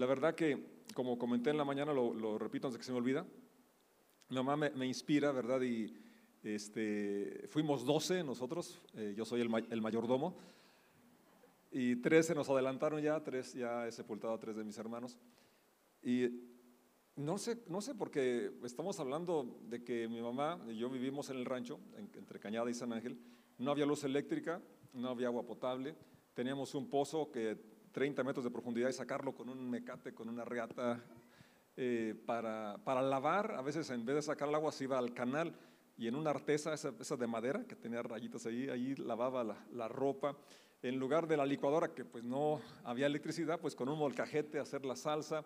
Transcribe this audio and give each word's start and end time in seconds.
La 0.00 0.06
verdad 0.06 0.34
que, 0.34 0.58
como 0.94 1.18
comenté 1.18 1.50
en 1.50 1.58
la 1.58 1.64
mañana, 1.66 1.92
lo, 1.92 2.38
repito 2.38 2.66
antes 2.66 2.78
que 2.78 2.84
se 2.86 2.90
me 2.90 2.96
olvida, 2.96 3.26
mi 4.30 4.36
mamá 4.36 4.56
me, 4.56 4.86
inspira, 4.86 5.30
¿verdad? 5.30 5.60
Y 5.60 5.92
este, 6.42 7.46
fuimos 7.48 7.84
12 7.84 8.24
nosotros, 8.24 8.80
eh, 8.94 9.12
yo 9.14 9.26
soy 9.26 9.42
el, 9.42 9.66
el 9.70 9.82
mayordomo, 9.82 10.38
y 11.70 11.96
13 11.96 12.34
nos 12.34 12.48
adelantaron 12.48 13.02
ya, 13.02 13.22
tres 13.22 13.52
ya 13.52 13.86
he 13.86 13.92
sepultado 13.92 14.32
a 14.32 14.40
tres 14.40 14.56
de 14.56 14.64
mis 14.64 14.78
hermanos. 14.78 15.18
Y 16.02 16.30
no 17.16 17.36
sé, 17.36 17.62
no 17.66 17.82
sé, 17.82 17.94
porque 17.94 18.52
estamos 18.64 18.98
hablando 19.00 19.60
de 19.68 19.84
que 19.84 20.08
mi 20.08 20.22
mamá 20.22 20.64
y 20.66 20.78
yo 20.78 20.88
vivimos 20.88 21.28
en 21.28 21.36
el 21.36 21.44
rancho, 21.44 21.78
entre 21.98 22.40
Cañada 22.40 22.70
y 22.70 22.74
San 22.74 22.94
Ángel, 22.94 23.18
no 23.58 23.70
había 23.70 23.84
luz 23.84 24.02
eléctrica, 24.04 24.62
no 24.94 25.10
había 25.10 25.26
agua 25.26 25.46
potable, 25.46 25.94
teníamos 26.32 26.74
un 26.74 26.88
pozo 26.88 27.30
que 27.30 27.58
30 27.92 28.22
metros 28.24 28.44
de 28.44 28.50
profundidad 28.50 28.88
y 28.88 28.92
sacarlo 28.92 29.34
con 29.34 29.48
un 29.48 29.68
mecate, 29.68 30.14
con 30.14 30.28
una 30.28 30.44
reata 30.44 31.02
eh, 31.76 32.14
para, 32.26 32.78
para, 32.84 33.02
lavar, 33.02 33.52
a 33.52 33.62
veces 33.62 33.88
en 33.90 34.04
vez 34.04 34.16
de 34.16 34.22
sacar 34.22 34.48
el 34.48 34.54
agua 34.54 34.72
se 34.72 34.84
iba 34.84 34.98
al 34.98 35.14
canal 35.14 35.54
y 35.96 36.06
en 36.06 36.14
una 36.14 36.30
artesa, 36.30 36.72
esa, 36.72 37.16
de 37.16 37.26
madera 37.26 37.64
que 37.64 37.76
tenía 37.76 38.02
rayitas 38.02 38.46
ahí, 38.46 38.68
ahí 38.68 38.94
lavaba 38.96 39.44
la, 39.44 39.66
la 39.72 39.88
ropa. 39.88 40.36
En 40.82 40.98
lugar 40.98 41.26
de 41.26 41.36
la 41.36 41.44
licuadora, 41.44 41.92
que 41.92 42.06
pues 42.06 42.24
no 42.24 42.60
había 42.84 43.06
electricidad, 43.06 43.60
pues 43.60 43.74
con 43.74 43.88
un 43.90 43.98
molcajete 43.98 44.58
hacer 44.58 44.86
la 44.86 44.96
salsa, 44.96 45.44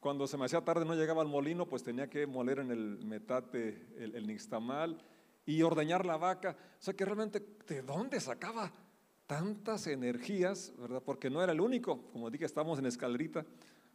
cuando 0.00 0.28
se 0.28 0.36
me 0.36 0.44
hacía 0.44 0.60
tarde 0.60 0.84
no 0.84 0.94
llegaba 0.94 1.22
al 1.22 1.28
molino, 1.28 1.66
pues 1.66 1.82
tenía 1.82 2.08
que 2.08 2.26
moler 2.26 2.60
en 2.60 2.70
el 2.70 3.04
metate 3.04 3.88
el, 3.98 4.26
nixtamal 4.26 5.02
y 5.44 5.62
ordeñar 5.62 6.06
la 6.06 6.16
vaca. 6.16 6.56
O 6.78 6.82
sea 6.82 6.94
que 6.94 7.04
realmente, 7.04 7.44
¿de 7.66 7.82
dónde 7.82 8.20
sacaba 8.20 8.70
tantas 9.26 9.86
energías? 9.86 10.72
¿verdad? 10.78 11.02
Porque 11.04 11.30
no 11.30 11.42
era 11.42 11.52
el 11.52 11.60
único. 11.60 12.02
Como 12.12 12.30
dije, 12.30 12.44
estamos 12.44 12.78
en 12.78 12.86
escalerita, 12.86 13.44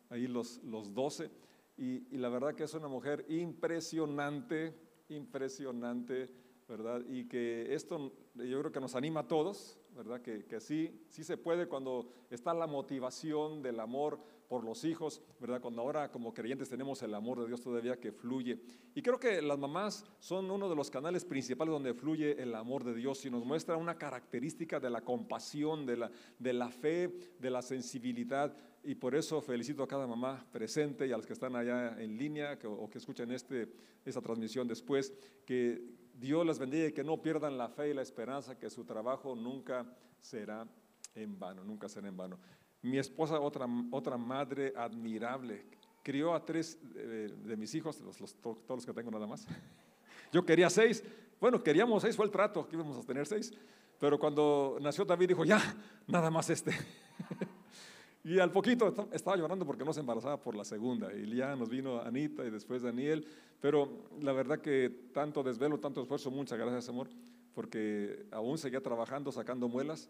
ahí 0.09 0.27
los, 0.27 0.61
los 0.63 0.93
12. 0.93 1.29
Y, 1.77 2.07
y 2.13 2.17
la 2.17 2.29
verdad 2.29 2.53
que 2.53 2.63
es 2.63 2.73
una 2.73 2.87
mujer 2.87 3.25
impresionante, 3.29 4.75
impresionante, 5.09 6.29
¿verdad? 6.67 7.01
Y 7.07 7.25
que 7.25 7.73
esto 7.73 8.13
yo 8.35 8.59
creo 8.59 8.71
que 8.71 8.79
nos 8.79 8.95
anima 8.95 9.21
a 9.21 9.27
todos, 9.27 9.77
¿verdad? 9.95 10.21
Que, 10.21 10.45
que 10.45 10.59
sí, 10.59 11.03
sí 11.09 11.23
se 11.23 11.37
puede 11.37 11.67
cuando 11.67 12.11
está 12.29 12.53
la 12.53 12.67
motivación 12.67 13.61
del 13.61 13.79
amor 13.79 14.19
por 14.51 14.65
los 14.65 14.83
hijos, 14.83 15.21
¿verdad? 15.39 15.61
Cuando 15.61 15.81
ahora 15.81 16.11
como 16.11 16.33
creyentes 16.33 16.67
tenemos 16.67 17.01
el 17.03 17.13
amor 17.13 17.39
de 17.39 17.47
Dios 17.47 17.61
todavía 17.61 17.97
que 18.01 18.11
fluye. 18.11 18.59
Y 18.93 19.01
creo 19.01 19.17
que 19.17 19.41
las 19.41 19.57
mamás 19.57 20.03
son 20.19 20.51
uno 20.51 20.67
de 20.67 20.75
los 20.75 20.91
canales 20.91 21.23
principales 21.23 21.71
donde 21.71 21.93
fluye 21.93 22.35
el 22.43 22.53
amor 22.55 22.83
de 22.83 22.93
Dios 22.93 23.25
y 23.25 23.31
nos 23.31 23.45
muestra 23.45 23.77
una 23.77 23.97
característica 23.97 24.77
de 24.81 24.89
la 24.89 25.05
compasión, 25.05 25.85
de 25.85 25.95
la, 25.95 26.11
de 26.37 26.51
la 26.51 26.67
fe, 26.69 27.15
de 27.39 27.49
la 27.49 27.61
sensibilidad. 27.61 28.53
Y 28.83 28.95
por 28.95 29.15
eso 29.15 29.41
felicito 29.41 29.83
a 29.83 29.87
cada 29.87 30.05
mamá 30.05 30.45
presente 30.51 31.07
y 31.07 31.13
a 31.13 31.15
los 31.15 31.25
que 31.25 31.31
están 31.31 31.55
allá 31.55 31.95
en 32.01 32.17
línea 32.17 32.59
o 32.65 32.89
que 32.89 32.97
escuchan 32.97 33.31
este, 33.31 33.71
esta 34.03 34.19
transmisión 34.19 34.67
después, 34.67 35.13
que 35.45 35.81
Dios 36.13 36.45
les 36.45 36.59
bendiga 36.59 36.87
y 36.87 36.91
que 36.91 37.05
no 37.05 37.21
pierdan 37.21 37.57
la 37.57 37.69
fe 37.69 37.91
y 37.91 37.93
la 37.93 38.01
esperanza, 38.01 38.59
que 38.59 38.69
su 38.69 38.83
trabajo 38.83 39.33
nunca 39.33 39.85
será 40.19 40.67
en 41.15 41.39
vano, 41.39 41.63
nunca 41.63 41.87
será 41.87 42.09
en 42.09 42.17
vano. 42.17 42.37
Mi 42.81 42.97
esposa, 42.97 43.39
otra, 43.39 43.67
otra 43.91 44.17
madre 44.17 44.73
admirable, 44.75 45.65
crió 46.03 46.33
a 46.33 46.43
tres 46.43 46.79
eh, 46.95 47.29
de 47.43 47.57
mis 47.57 47.73
hijos, 47.75 48.01
los, 48.01 48.33
todos 48.35 48.57
los 48.67 48.85
que 48.85 48.93
tengo 48.93 49.11
nada 49.11 49.27
más. 49.27 49.45
Yo 50.31 50.45
quería 50.45 50.69
seis, 50.69 51.03
bueno, 51.39 51.61
queríamos 51.61 52.01
seis, 52.01 52.15
fue 52.15 52.25
el 52.25 52.31
trato, 52.31 52.67
que 52.67 52.75
íbamos 52.75 52.97
a 52.97 53.05
tener 53.05 53.25
seis, 53.25 53.53
pero 53.99 54.17
cuando 54.17 54.77
nació 54.81 55.05
David 55.05 55.29
dijo, 55.29 55.45
ya, 55.45 55.61
nada 56.07 56.31
más 56.31 56.49
este. 56.49 56.71
y 58.23 58.39
al 58.39 58.51
poquito 58.51 59.09
estaba 59.11 59.37
llorando 59.37 59.65
porque 59.65 59.83
no 59.83 59.93
se 59.93 59.99
embarazaba 59.99 60.41
por 60.41 60.55
la 60.55 60.63
segunda, 60.63 61.13
y 61.13 61.35
ya 61.35 61.55
nos 61.55 61.69
vino 61.69 62.01
Anita 62.01 62.45
y 62.45 62.49
después 62.49 62.81
Daniel, 62.81 63.27
pero 63.59 64.07
la 64.21 64.33
verdad 64.33 64.59
que 64.59 64.89
tanto 65.13 65.43
desvelo, 65.43 65.79
tanto 65.79 66.01
esfuerzo, 66.01 66.31
muchas 66.31 66.57
gracias 66.57 66.89
amor, 66.89 67.09
porque 67.53 68.25
aún 68.31 68.57
seguía 68.57 68.81
trabajando, 68.81 69.31
sacando 69.31 69.67
muelas, 69.67 70.09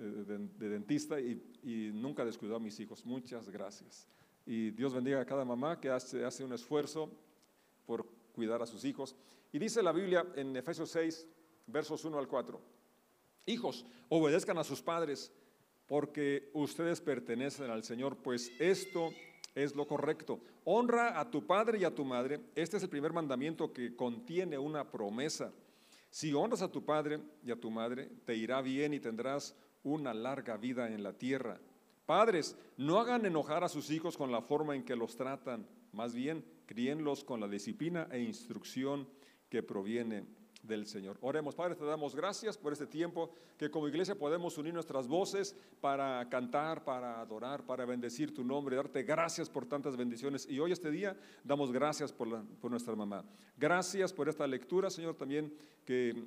eh, 0.00 0.38
de, 0.58 0.68
dentista 0.68 1.20
y, 1.20 1.42
nunca 1.92 2.24
descuidó 2.24 2.56
a 2.56 2.60
mis 2.60 2.80
hijos. 2.80 3.04
Muchas 3.04 3.48
gracias. 3.50 4.08
Y 4.46 4.70
Dios 4.70 4.94
bendiga 4.94 5.20
a 5.20 5.26
cada 5.26 5.44
mamá 5.44 5.78
que 5.78 5.90
hace, 5.90 6.24
hace 6.24 6.42
un 6.42 6.52
esfuerzo 6.52 7.10
por 7.86 8.06
cuidar 8.32 8.62
a 8.62 8.66
sus 8.66 8.84
hijos. 8.84 9.14
Y 9.52 9.58
dice 9.58 9.82
la 9.82 9.92
Biblia 9.92 10.26
en 10.36 10.56
Efesios 10.56 10.90
6, 10.90 11.26
versos 11.66 12.04
1 12.04 12.18
al 12.18 12.26
4. 12.26 12.60
Hijos, 13.46 13.84
obedezcan 14.08 14.58
a 14.58 14.64
sus 14.64 14.80
padres 14.80 15.30
porque 15.86 16.50
ustedes 16.54 17.00
pertenecen 17.00 17.70
al 17.70 17.84
Señor, 17.84 18.16
pues 18.16 18.52
esto 18.58 19.10
es 19.54 19.74
lo 19.74 19.86
correcto. 19.86 20.40
Honra 20.64 21.18
a 21.18 21.30
tu 21.30 21.46
padre 21.46 21.78
y 21.78 21.84
a 21.84 21.94
tu 21.94 22.04
madre. 22.04 22.40
Este 22.54 22.76
es 22.76 22.82
el 22.82 22.88
primer 22.88 23.12
mandamiento 23.12 23.72
que 23.72 23.96
contiene 23.96 24.56
una 24.56 24.90
promesa. 24.90 25.52
Si 26.10 26.32
honras 26.32 26.62
a 26.62 26.70
tu 26.70 26.84
padre 26.84 27.20
y 27.44 27.50
a 27.50 27.60
tu 27.60 27.70
madre, 27.70 28.08
te 28.24 28.34
irá 28.36 28.60
bien 28.62 28.94
y 28.94 29.00
tendrás 29.00 29.56
una 29.84 30.14
larga 30.14 30.56
vida 30.56 30.88
en 30.88 31.02
la 31.02 31.12
tierra. 31.12 31.60
Padres, 32.06 32.56
no 32.76 32.98
hagan 32.98 33.24
enojar 33.24 33.62
a 33.62 33.68
sus 33.68 33.90
hijos 33.90 34.16
con 34.16 34.32
la 34.32 34.42
forma 34.42 34.74
en 34.74 34.84
que 34.84 34.96
los 34.96 35.16
tratan, 35.16 35.66
más 35.92 36.14
bien 36.14 36.44
críenlos 36.66 37.24
con 37.24 37.40
la 37.40 37.48
disciplina 37.48 38.08
e 38.10 38.20
instrucción 38.20 39.08
que 39.48 39.62
proviene 39.62 40.24
del 40.62 40.86
Señor. 40.86 41.16
Oremos, 41.20 41.54
Padre, 41.54 41.74
te 41.74 41.84
damos 41.84 42.14
gracias 42.14 42.58
por 42.58 42.72
este 42.72 42.86
tiempo 42.86 43.32
que 43.56 43.70
como 43.70 43.88
iglesia 43.88 44.14
podemos 44.14 44.58
unir 44.58 44.74
nuestras 44.74 45.08
voces 45.08 45.56
para 45.80 46.28
cantar, 46.28 46.84
para 46.84 47.20
adorar, 47.20 47.64
para 47.64 47.84
bendecir 47.84 48.34
tu 48.34 48.44
nombre, 48.44 48.76
darte 48.76 49.02
gracias 49.02 49.48
por 49.48 49.66
tantas 49.66 49.96
bendiciones. 49.96 50.46
Y 50.48 50.58
hoy 50.58 50.72
este 50.72 50.90
día 50.90 51.16
damos 51.44 51.72
gracias 51.72 52.12
por, 52.12 52.44
por 52.60 52.70
nuestra 52.70 52.94
mamá. 52.94 53.24
Gracias 53.56 54.12
por 54.12 54.28
esta 54.28 54.46
lectura, 54.46 54.90
Señor, 54.90 55.14
también 55.16 55.52
que 55.84 56.24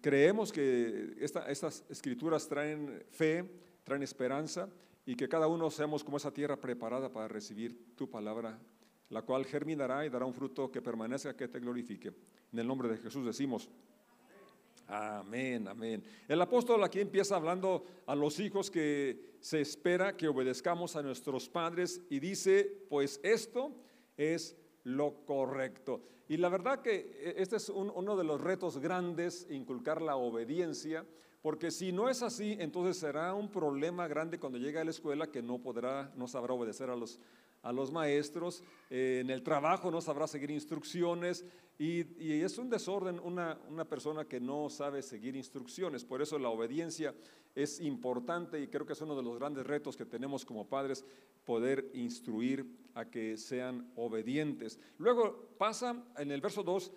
creemos 0.00 0.52
que 0.52 1.16
estas 1.18 1.84
escrituras 1.88 2.48
traen 2.48 3.02
fe, 3.10 3.44
traen 3.84 4.02
esperanza 4.02 4.68
y 5.06 5.14
que 5.14 5.28
cada 5.28 5.46
uno 5.46 5.70
seamos 5.70 6.02
como 6.02 6.16
esa 6.16 6.32
tierra 6.32 6.60
preparada 6.60 7.12
para 7.12 7.28
recibir 7.28 7.94
tu 7.94 8.08
palabra, 8.08 8.58
la 9.10 9.22
cual 9.22 9.44
germinará 9.44 10.06
y 10.06 10.10
dará 10.10 10.24
un 10.24 10.34
fruto 10.34 10.70
que 10.70 10.82
permanezca, 10.82 11.36
que 11.36 11.48
te 11.48 11.60
glorifique. 11.60 12.08
En 12.52 12.58
el 12.58 12.66
nombre 12.66 12.88
de 12.88 12.96
Jesús 12.98 13.24
decimos, 13.26 13.68
amén, 14.86 15.68
amén. 15.68 16.02
El 16.28 16.40
apóstol 16.40 16.82
aquí 16.84 17.00
empieza 17.00 17.36
hablando 17.36 17.84
a 18.06 18.14
los 18.14 18.40
hijos 18.40 18.70
que 18.70 19.34
se 19.40 19.60
espera 19.60 20.16
que 20.16 20.28
obedezcamos 20.28 20.96
a 20.96 21.02
nuestros 21.02 21.48
padres 21.48 22.00
y 22.08 22.18
dice, 22.18 22.86
pues 22.88 23.20
esto 23.22 23.72
es 24.16 24.56
lo 24.84 25.24
correcto. 25.26 26.02
Y 26.28 26.36
la 26.38 26.48
verdad 26.48 26.80
que 26.80 26.94
eh, 26.94 27.34
este 27.38 27.56
es 27.56 27.68
uno 27.68 28.16
de 28.16 28.24
los 28.24 28.40
retos 28.40 28.78
grandes, 28.78 29.46
inculcar 29.50 30.00
la 30.00 30.16
obediencia, 30.16 31.04
porque 31.42 31.70
si 31.70 31.92
no 31.92 32.08
es 32.08 32.22
así, 32.22 32.56
entonces 32.58 32.96
será 32.96 33.34
un 33.34 33.50
problema 33.50 34.08
grande 34.08 34.40
cuando 34.40 34.56
llegue 34.56 34.78
a 34.78 34.84
la 34.84 34.90
escuela 34.90 35.30
que 35.30 35.42
no 35.42 35.58
podrá, 35.58 36.10
no 36.16 36.26
sabrá 36.26 36.54
obedecer 36.54 36.88
a 36.88 36.96
los, 36.96 37.20
a 37.64 37.72
los 37.72 37.90
maestros, 37.90 38.62
eh, 38.90 39.18
en 39.22 39.30
el 39.30 39.42
trabajo 39.42 39.90
no 39.90 40.00
sabrá 40.00 40.26
seguir 40.26 40.50
instrucciones 40.50 41.44
y, 41.78 42.04
es 42.42 42.56
un 42.58 42.70
desorden 42.70 43.18
una, 43.18 43.58
una, 43.68 43.84
persona 43.84 44.26
que 44.26 44.38
no 44.38 44.70
sabe 44.70 45.02
seguir 45.02 45.34
instrucciones. 45.34 46.04
Por 46.04 46.22
eso 46.22 46.38
la 46.38 46.50
obediencia 46.50 47.14
es 47.54 47.80
importante 47.80 48.60
y 48.60 48.68
creo 48.68 48.86
que 48.86 48.92
es 48.92 49.00
uno 49.00 49.16
de 49.16 49.22
los 49.22 49.38
grandes 49.38 49.66
retos 49.66 49.96
que 49.96 50.04
tenemos 50.04 50.44
como 50.44 50.68
padres, 50.68 51.04
poder 51.44 51.90
instruir 51.94 52.66
a 52.94 53.06
que 53.06 53.36
sean 53.36 53.90
obedientes. 53.96 54.78
Luego 54.98 55.48
pasa 55.58 56.04
en 56.16 56.30
el 56.30 56.40
verso 56.40 56.62
2 56.62 56.92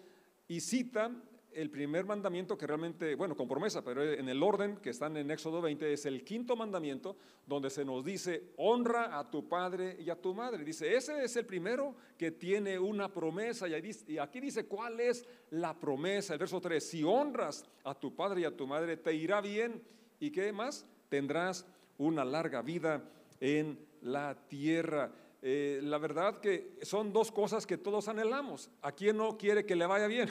y 0.48 0.60
cita 0.60 1.12
el 1.54 1.70
primer 1.70 2.06
mandamiento 2.06 2.58
que 2.58 2.68
realmente, 2.68 3.16
bueno, 3.16 3.36
con 3.36 3.48
promesa, 3.48 3.84
pero 3.84 4.04
en 4.04 4.30
el 4.30 4.44
orden 4.44 4.78
que 4.78 4.92
están 4.92 5.18
en 5.18 5.32
Éxodo 5.32 5.62
20 5.62 5.92
es 5.92 6.06
el 6.06 6.24
quinto 6.24 6.56
mandamiento 6.56 7.18
donde 7.46 7.70
se 7.70 7.84
nos 7.84 8.06
dice, 8.06 8.52
honra 8.58 9.18
a 9.18 9.30
tu 9.30 9.48
padre 9.48 9.98
y 10.00 10.10
a 10.10 10.22
tu 10.22 10.34
madre. 10.34 10.64
Dice, 10.64 10.96
ese 10.96 11.24
es 11.24 11.36
el 11.36 11.46
primero 11.46 11.96
que 12.18 12.32
tiene 12.32 12.78
una 12.78 13.12
promesa. 13.12 13.68
Y 13.68 14.18
aquí 14.18 14.40
dice, 14.40 14.66
¿cuál 14.66 15.00
es 15.00 15.26
la 15.50 15.80
promesa? 15.80 16.34
El 16.34 16.40
verso 16.40 16.62
3, 16.62 16.84
si 16.88 17.04
honras 17.04 17.66
a 17.84 17.96
tu 17.96 18.16
padre 18.16 18.42
y 18.42 18.46
a 18.46 18.56
tu 18.56 18.68
madre, 18.68 18.98
te 18.98 19.14
irá 19.14 19.42
bien. 19.42 19.82
¿Y 20.20 20.32
qué 20.32 20.52
más? 20.52 20.86
Tendrás 21.10 21.66
una 21.98 22.26
larga 22.26 22.62
vida 22.62 23.04
en 23.40 23.80
la 24.02 24.36
tierra. 24.48 25.12
Eh, 25.42 25.80
la 25.84 25.98
verdad 25.98 26.40
que 26.40 26.78
son 26.82 27.14
dos 27.14 27.32
cosas 27.32 27.66
que 27.66 27.78
todos 27.78 28.08
anhelamos. 28.08 28.70
¿A 28.82 28.92
quién 28.92 29.18
no 29.18 29.38
quiere 29.38 29.66
que 29.66 29.76
le 29.76 29.86
vaya 29.86 30.08
bien? 30.08 30.30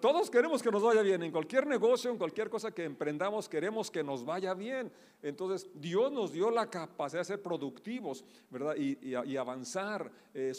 Todos 0.00 0.30
queremos 0.30 0.62
que 0.62 0.70
nos 0.70 0.82
vaya 0.82 1.02
bien, 1.02 1.22
en 1.22 1.30
cualquier 1.30 1.66
negocio, 1.66 2.10
en 2.10 2.16
cualquier 2.16 2.48
cosa 2.48 2.70
que 2.70 2.84
emprendamos, 2.84 3.46
queremos 3.46 3.90
que 3.90 4.02
nos 4.02 4.24
vaya 4.24 4.54
bien. 4.54 4.90
Entonces, 5.20 5.68
Dios 5.74 6.10
nos 6.10 6.32
dio 6.32 6.50
la 6.50 6.70
capacidad 6.70 7.20
de 7.20 7.26
ser 7.26 7.42
productivos, 7.42 8.24
¿verdad? 8.48 8.74
Y, 8.76 9.36
avanzar, 9.36 10.10
eh, 10.32 10.54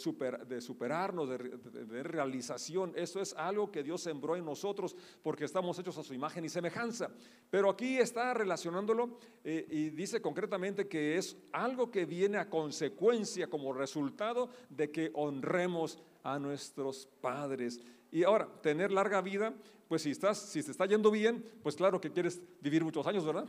de 0.46 0.60
superarnos, 0.60 1.28
de, 1.30 2.02
realización. 2.04 2.92
Eso 2.94 3.20
es 3.20 3.34
algo 3.34 3.72
que 3.72 3.82
Dios 3.82 4.02
sembró 4.02 4.36
en 4.36 4.44
nosotros 4.44 4.94
porque 5.20 5.46
estamos 5.46 5.76
hechos 5.80 5.98
a 5.98 6.04
su 6.04 6.14
imagen 6.14 6.44
y 6.44 6.48
semejanza. 6.48 7.10
Pero 7.50 7.70
aquí 7.70 7.98
está 7.98 8.34
relacionándolo 8.34 9.18
eh, 9.42 9.66
y 9.68 9.90
dice 9.90 10.22
concretamente 10.22 10.86
que 10.86 11.16
es 11.16 11.36
algo 11.50 11.90
que 11.90 12.04
viene 12.04 12.38
a 12.38 12.48
consecuencia 12.48 13.48
como 13.48 13.72
resultado 13.72 14.48
de 14.68 14.92
que 14.92 15.10
honremos 15.14 15.98
a 16.22 16.38
nuestros 16.38 17.08
padres. 17.20 17.80
Y 18.10 18.24
ahora, 18.24 18.48
tener 18.62 18.90
larga 18.90 19.20
vida, 19.20 19.54
pues 19.88 20.02
si, 20.02 20.10
estás, 20.10 20.38
si 20.38 20.62
te 20.62 20.70
está 20.70 20.86
yendo 20.86 21.10
bien, 21.10 21.44
pues 21.62 21.76
claro 21.76 22.00
que 22.00 22.10
quieres 22.10 22.40
vivir 22.60 22.84
muchos 22.84 23.06
años, 23.06 23.24
¿verdad? 23.24 23.48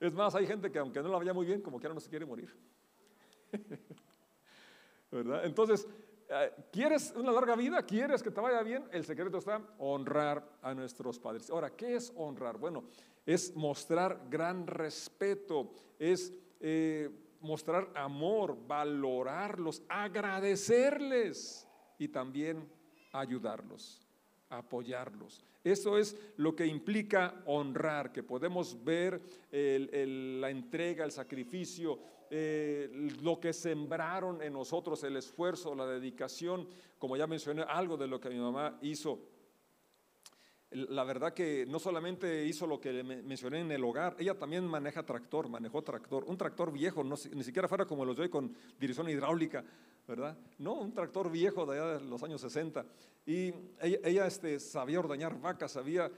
Es 0.00 0.12
más, 0.12 0.34
hay 0.34 0.46
gente 0.46 0.70
que 0.70 0.78
aunque 0.78 1.00
no 1.00 1.08
la 1.08 1.18
vaya 1.18 1.32
muy 1.32 1.46
bien, 1.46 1.60
como 1.60 1.78
quiera 1.78 1.94
no 1.94 2.00
se 2.00 2.10
quiere 2.10 2.26
morir. 2.26 2.52
¿Verdad? 5.10 5.44
Entonces, 5.44 5.86
eh, 6.28 6.50
¿quieres 6.72 7.12
una 7.14 7.30
larga 7.30 7.54
vida? 7.54 7.82
¿Quieres 7.82 8.22
que 8.22 8.30
te 8.30 8.40
vaya 8.40 8.62
bien? 8.62 8.84
El 8.90 9.04
secreto 9.04 9.38
está 9.38 9.60
honrar 9.78 10.44
a 10.62 10.74
nuestros 10.74 11.18
padres. 11.18 11.50
Ahora, 11.50 11.70
¿qué 11.70 11.96
es 11.96 12.12
honrar? 12.16 12.58
Bueno, 12.58 12.84
es 13.26 13.54
mostrar 13.54 14.26
gran 14.28 14.66
respeto, 14.66 15.72
es 15.98 16.32
eh, 16.60 17.10
mostrar 17.40 17.90
amor, 17.94 18.56
valorarlos, 18.66 19.82
agradecerles 19.88 21.68
y 21.98 22.08
también 22.08 22.68
ayudarlos, 23.12 24.00
apoyarlos. 24.48 25.44
Eso 25.64 25.96
es 25.96 26.16
lo 26.36 26.56
que 26.56 26.66
implica 26.66 27.42
honrar, 27.46 28.12
que 28.12 28.22
podemos 28.22 28.82
ver 28.82 29.20
la 29.52 30.50
entrega, 30.50 31.04
el 31.04 31.12
sacrificio, 31.12 32.00
eh, 32.34 32.88
lo 33.22 33.38
que 33.38 33.52
sembraron 33.52 34.40
en 34.42 34.54
nosotros, 34.54 35.04
el 35.04 35.16
esfuerzo, 35.18 35.74
la 35.74 35.86
dedicación, 35.86 36.66
como 36.98 37.14
ya 37.14 37.26
mencioné, 37.26 37.62
algo 37.62 37.98
de 37.98 38.06
lo 38.06 38.18
que 38.18 38.30
mi 38.30 38.38
mamá 38.38 38.78
hizo. 38.80 39.20
La 40.70 41.04
verdad 41.04 41.34
que 41.34 41.66
no 41.68 41.78
solamente 41.78 42.46
hizo 42.46 42.66
lo 42.66 42.80
que 42.80 43.02
mencioné 43.04 43.60
en 43.60 43.70
el 43.70 43.84
hogar, 43.84 44.16
ella 44.18 44.38
también 44.38 44.66
maneja 44.66 45.04
tractor, 45.04 45.46
manejó 45.50 45.82
tractor, 45.82 46.24
un 46.24 46.38
tractor 46.38 46.72
viejo, 46.72 47.04
no, 47.04 47.16
ni 47.34 47.44
siquiera 47.44 47.68
fuera 47.68 47.84
como 47.84 48.06
los 48.06 48.16
de 48.16 48.22
hoy 48.22 48.28
con 48.30 48.56
dirección 48.80 49.10
hidráulica, 49.10 49.62
¿verdad? 50.06 50.36
No, 50.58 50.74
un 50.74 50.92
tractor 50.92 51.30
viejo 51.30 51.66
de 51.66 51.78
allá 51.78 51.98
de 51.98 52.04
los 52.04 52.22
años 52.22 52.40
60. 52.40 52.84
Y 53.26 53.52
ella, 53.80 54.26
este, 54.26 54.58
sabía 54.58 54.98
ordeñar 54.98 55.40
vacas, 55.40 55.72
sabía 55.72 56.10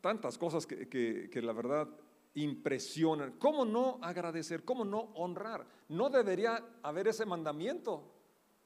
tantas 0.00 0.38
cosas 0.38 0.66
que, 0.66 0.88
que 0.88 1.42
la 1.42 1.52
verdad 1.52 1.88
impresionan. 2.34 3.32
¿Cómo 3.38 3.64
no 3.64 3.98
agradecer? 4.02 4.64
¿Cómo 4.64 4.84
no 4.84 5.12
honrar? 5.14 5.66
No 5.88 6.10
debería 6.10 6.62
haber 6.82 7.08
ese 7.08 7.24
mandamiento. 7.24 8.10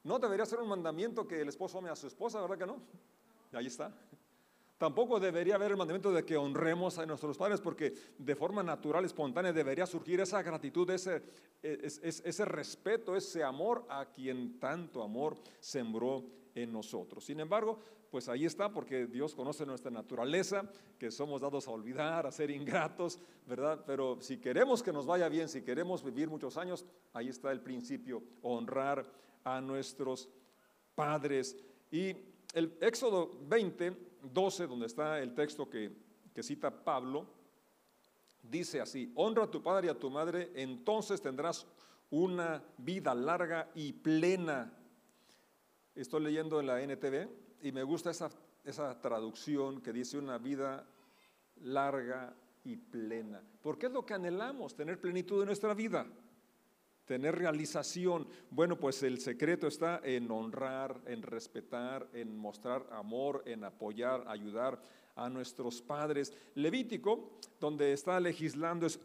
No 0.05 0.19
debería 0.19 0.47
ser 0.47 0.61
un 0.61 0.69
mandamiento 0.69 1.27
que 1.27 1.41
el 1.41 1.49
esposo 1.49 1.79
ame 1.79 1.91
a 1.91 1.97
su 1.97 2.07
esposa, 2.07 2.41
¿verdad 2.41 2.59
que 2.59 2.67
no? 2.67 2.81
Ahí 3.53 3.67
está. 3.67 3.93
Tampoco 4.79 5.19
debería 5.19 5.57
haber 5.57 5.73
el 5.73 5.77
mandamiento 5.77 6.13
de 6.13 6.25
que 6.25 6.37
honremos 6.37 6.99
a 6.99 7.07
nuestros 7.07 7.37
padres, 7.37 7.61
porque 7.61 7.93
de 8.17 8.37
forma 8.37 8.63
natural, 8.63 9.05
espontánea, 9.05 9.53
debería 9.53 9.87
surgir 9.87 10.21
esa 10.21 10.41
gratitud, 10.41 10.89
ese, 10.91 11.21
ese, 11.61 12.45
respeto, 12.45 13.17
ese 13.17 13.43
amor 13.43 13.85
a 13.89 14.07
quien 14.07 14.61
tanto 14.61 15.03
amor 15.03 15.37
sembró 15.59 16.25
en 16.55 16.73
nosotros. 16.73 17.25
Sin 17.25 17.41
embargo, 17.41 17.81
pues 18.09 18.29
ahí 18.29 18.45
está, 18.45 18.73
porque 18.73 19.07
Dios 19.07 19.35
conoce 19.35 19.67
nuestra 19.67 19.91
naturaleza, 19.91 20.71
que 20.97 21.11
somos 21.11 21.41
dados 21.41 21.67
a 21.67 21.73
olvidar, 21.73 22.25
a 22.25 22.31
ser 22.31 22.53
ingratos, 22.53 23.19
¿verdad? 23.49 23.83
Pero 23.85 24.19
si 24.21 24.39
queremos 24.39 24.85
que 24.85 24.93
nos 24.93 25.07
vaya 25.07 25.29
bien, 25.29 25.49
si 25.49 25.63
queremos 25.63 26.05
vivir 26.05 26.31
muchos 26.31 26.57
años, 26.57 26.87
ahí 27.13 27.29
está 27.29 27.51
el 27.51 27.61
principio, 27.61 28.23
honrar 28.43 29.05
a 29.43 29.61
nuestros 29.61 30.29
padres. 30.95 31.57
Y 31.91 32.15
el 32.55 32.79
Éxodo 32.81 33.33
20 33.49 34.08
12, 34.23 34.67
donde 34.67 34.87
está 34.87 35.21
el 35.21 35.35
texto 35.35 35.69
que, 35.69 35.93
que 36.35 36.43
cita 36.43 36.71
Pablo, 36.71 37.27
dice 38.43 38.81
así, 38.81 39.13
honra 39.15 39.45
a 39.45 39.51
tu 39.51 39.63
padre 39.63 39.87
y 39.87 39.91
a 39.91 39.99
tu 39.99 40.11
madre, 40.11 40.53
entonces 40.55 41.21
tendrás 41.21 41.67
una 42.11 42.63
vida 42.79 43.15
larga 43.15 43.71
y 43.75 43.93
plena. 43.93 44.73
Estoy 45.95 46.23
leyendo 46.23 46.61
en 46.61 46.67
la 46.67 46.81
NTV 46.81 47.29
y 47.63 47.73
me 47.73 47.83
gusta 47.83 48.11
esa, 48.11 48.31
esa 48.65 49.01
traducción 49.01 49.81
que 49.81 49.93
dice 49.93 50.19
una 50.19 50.39
vida 50.39 50.87
larga 51.63 52.35
y 52.65 52.77
plena. 52.77 53.43
Porque 53.63 53.87
es 53.87 53.93
lo 53.93 54.07
que 54.07 54.15
anhelamos, 54.15 54.75
tener 54.75 55.01
plenitud 55.01 55.41
en 55.41 55.47
nuestra 55.47 55.75
vida 55.75 56.07
tener 57.09 57.37
realización. 57.37 58.29
Bueno, 58.51 58.79
pues 58.79 59.03
el 59.03 59.19
secreto 59.19 59.67
está 59.67 60.01
en 60.05 60.31
honrar, 60.31 61.01
en 61.07 61.23
respetar, 61.23 62.07
en 62.13 62.37
mostrar 62.37 62.87
amor, 62.93 63.43
en 63.47 63.65
apoyar, 63.65 64.25
ayudar 64.29 64.81
a 65.17 65.29
nuestros 65.29 65.83
padres. 65.83 66.33
Levítico, 66.55 67.39
donde 67.59 67.93
está 67.95 68.21
legislando, 68.21 68.87
es 68.87 69.01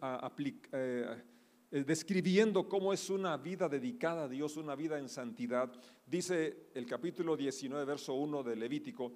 eh, 0.74 1.24
describiendo 1.72 2.68
cómo 2.68 2.94
es 2.94 3.10
una 3.10 3.38
vida 3.38 3.68
dedicada 3.70 4.26
a 4.26 4.30
Dios, 4.30 4.58
una 4.58 4.76
vida 4.76 5.00
en 5.00 5.08
santidad. 5.08 5.72
Dice 6.06 6.68
el 6.76 6.86
capítulo 6.86 7.38
19, 7.38 7.86
verso 7.86 8.14
1 8.14 8.44
de 8.44 8.56
Levítico, 8.58 9.14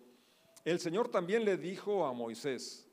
el 0.64 0.80
Señor 0.80 1.10
también 1.10 1.44
le 1.44 1.58
dijo 1.58 2.06
a 2.06 2.14
Moisés, 2.14 2.88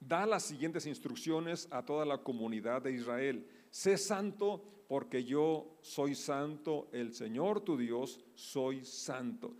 da 0.00 0.26
las 0.26 0.44
siguientes 0.44 0.86
instrucciones 0.86 1.68
a 1.70 1.84
toda 1.84 2.04
la 2.04 2.18
comunidad 2.18 2.82
de 2.82 2.92
Israel. 2.92 3.46
Sé 3.70 3.96
santo 3.96 4.62
porque 4.88 5.24
yo 5.24 5.78
soy 5.82 6.14
santo, 6.14 6.88
el 6.92 7.12
Señor 7.12 7.60
tu 7.60 7.76
Dios, 7.76 8.24
soy 8.34 8.84
santo. 8.84 9.54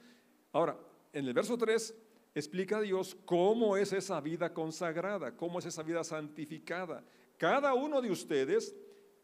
Ahora, 0.52 0.78
en 1.12 1.26
el 1.26 1.34
verso 1.34 1.58
3 1.58 1.94
explica 2.34 2.78
a 2.78 2.81
Dios 2.81 3.16
cómo 3.25 3.76
es 3.76 3.93
esa 3.93 4.20
vida 4.20 4.55
consagrada, 4.55 5.37
cómo 5.37 5.58
es 5.58 5.66
esa 5.66 5.82
vida 5.82 6.02
santificada. 6.05 7.05
Cada 7.37 7.75
uno 7.75 8.00
de 8.00 8.10
ustedes 8.10 8.75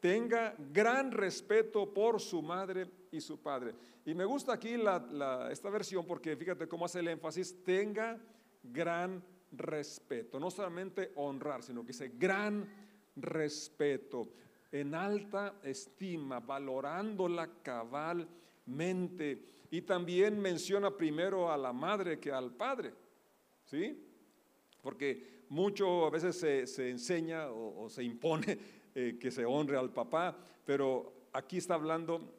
tenga 0.01 0.55
gran 0.73 1.11
respeto 1.11 1.93
por 1.93 2.21
su 2.21 2.43
madre 2.43 2.91
y 3.11 3.21
su 3.21 3.41
padre. 3.41 3.75
Y 4.05 4.13
me 4.15 4.27
gusta 4.27 4.53
aquí 4.53 4.77
esta 5.51 5.71
versión 5.71 6.07
porque 6.07 6.37
fíjate 6.37 6.69
cómo 6.69 6.85
hace 6.85 7.01
el 7.01 7.09
énfasis, 7.09 7.65
tenga 7.65 8.21
gran 8.63 9.25
respeto, 9.53 10.39
no 10.39 10.51
solamente 10.51 11.13
honrar, 11.17 11.63
sino 11.63 11.81
que 11.83 11.89
dice 11.89 12.13
gran 12.19 12.69
respeto 13.17 14.29
en 14.75 14.93
alta 14.93 15.61
estima, 15.63 16.41
valorándola 16.41 17.49
cabalmente. 17.63 19.39
Y 19.71 19.83
también 19.83 20.41
menciona 20.41 20.91
primero 20.91 21.51
a 21.51 21.57
la 21.57 21.73
madre 21.73 22.19
que 22.19 22.33
al 22.33 22.51
padre, 22.51 22.93
¿sí? 23.67 23.97
Porque 24.83 25.45
mucho 25.49 26.07
a 26.07 26.11
veces 26.11 26.69
se, 26.69 26.91
enseña 26.91 27.51
o, 27.51 27.89
se 27.89 28.03
impone 28.03 28.59
eh, 28.97 29.17
que 29.21 29.31
se 29.31 29.45
honre 29.45 29.77
al 29.77 29.93
papá, 29.93 30.37
pero 30.65 31.29
aquí 31.33 31.59
está 31.59 31.75
hablando 31.75 32.35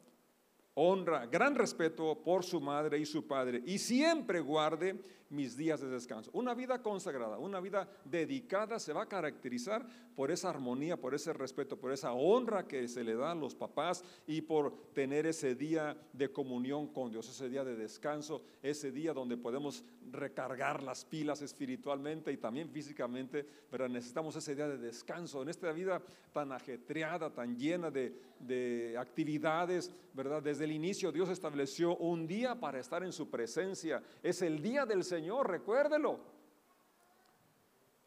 honra, 0.74 1.24
gran 1.24 1.54
respeto 1.54 2.22
por 2.22 2.44
su 2.44 2.60
madre 2.60 2.98
y 2.98 3.06
su 3.06 3.26
padre, 3.26 3.62
y 3.64 3.78
siempre 3.78 4.40
guarde 4.40 5.00
mis 5.30 5.56
días 5.56 5.80
de 5.80 5.88
descanso. 5.88 6.30
Una 6.32 6.54
vida 6.54 6.82
consagrada, 6.82 7.38
una 7.38 7.60
vida 7.60 7.88
dedicada 8.04 8.78
se 8.78 8.92
va 8.92 9.02
a 9.02 9.08
caracterizar 9.08 9.86
por 10.14 10.30
esa 10.30 10.50
armonía, 10.50 10.96
por 10.96 11.14
ese 11.14 11.32
respeto, 11.32 11.78
por 11.78 11.92
esa 11.92 12.12
honra 12.12 12.66
que 12.66 12.88
se 12.88 13.04
le 13.04 13.14
da 13.14 13.32
a 13.32 13.34
los 13.34 13.54
papás 13.54 14.04
y 14.26 14.40
por 14.40 14.92
tener 14.92 15.26
ese 15.26 15.54
día 15.54 15.96
de 16.12 16.30
comunión 16.30 16.88
con 16.88 17.10
Dios, 17.10 17.28
ese 17.28 17.48
día 17.48 17.64
de 17.64 17.76
descanso, 17.76 18.42
ese 18.62 18.92
día 18.92 19.12
donde 19.12 19.36
podemos 19.36 19.84
recargar 20.10 20.82
las 20.82 21.04
pilas 21.04 21.42
espiritualmente 21.42 22.32
y 22.32 22.36
también 22.36 22.70
físicamente, 22.70 23.44
pero 23.70 23.88
necesitamos 23.88 24.36
ese 24.36 24.54
día 24.54 24.68
de 24.68 24.78
descanso 24.78 25.42
en 25.42 25.48
esta 25.48 25.72
vida 25.72 26.00
tan 26.32 26.52
ajetreada, 26.52 27.32
tan 27.32 27.56
llena 27.58 27.90
de, 27.90 28.14
de 28.38 28.96
actividades, 28.98 29.90
¿verdad? 30.14 30.42
Desde 30.42 30.64
el 30.64 30.72
inicio 30.72 31.12
Dios 31.12 31.28
estableció 31.28 31.96
un 31.96 32.26
día 32.26 32.58
para 32.58 32.78
estar 32.78 33.02
en 33.02 33.12
su 33.12 33.28
presencia, 33.28 34.02
es 34.22 34.40
el 34.40 34.62
día 34.62 34.86
del 34.86 35.04
Señor 35.04 35.15
Señor, 35.16 35.50
recuérdelo. 35.50 36.20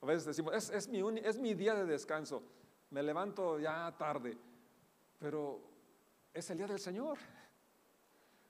A 0.02 0.06
veces 0.06 0.26
decimos, 0.26 0.70
es, 0.70 0.88
mi, 0.88 1.00
es 1.24 1.40
mi 1.40 1.56
día 1.56 1.74
de 1.74 1.86
descanso, 1.86 2.44
me 2.92 3.02
levanto 3.02 3.58
ya 3.58 3.92
tarde, 3.98 4.38
pero 5.18 5.60
es 6.32 6.48
el 6.52 6.58
día 6.60 6.68
del 6.68 6.78
Señor. 6.80 7.18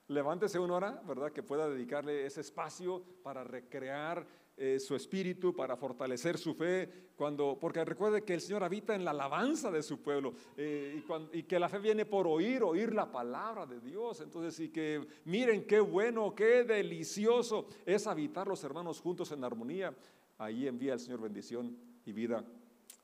levántese 0.10 0.60
una 0.60 0.76
hora, 0.76 1.02
¿verdad? 1.06 1.32
Que 1.32 1.42
pueda 1.42 1.70
dedicarle 1.70 2.26
ese 2.26 2.42
espacio 2.42 3.02
para 3.24 3.46
recrear 3.46 4.28
eh, 4.62 4.78
su 4.78 4.94
espíritu, 4.94 5.56
para 5.56 5.78
fortalecer 5.78 6.38
su 6.38 6.54
fe, 6.54 7.10
cuando, 7.16 7.58
porque 7.60 7.86
recuerde 7.86 8.26
que 8.26 8.34
el 8.34 8.42
Señor 8.42 8.64
habita 8.64 8.94
en 8.94 9.06
la 9.06 9.12
alabanza 9.12 9.72
de 9.72 9.82
su 9.82 10.02
pueblo 10.02 10.34
eh, 10.58 11.02
y, 11.32 11.44
que 11.44 11.58
la 11.58 11.70
fe 11.70 11.80
viene 11.80 12.06
por 12.06 12.28
oír, 12.28 12.62
oír 12.64 12.94
la 12.94 13.10
palabra 13.10 13.66
de 13.66 13.80
Dios. 13.80 14.20
Entonces, 14.20 14.60
y 14.60 14.68
que 14.70 15.08
miren 15.24 15.66
qué 15.66 15.80
bueno, 15.80 16.36
qué 16.36 16.66
delicioso 16.66 17.68
es 17.86 18.06
habitar 18.06 18.48
los 18.48 18.62
hermanos 18.66 19.00
juntos 19.00 19.32
en 19.32 19.46
armonía. 19.46 19.96
Ahí 20.38 20.68
envía 20.68 20.94
el 20.94 21.00
Señor 21.00 21.22
bendición 21.22 21.78
y 22.06 22.12
vida 22.12 22.44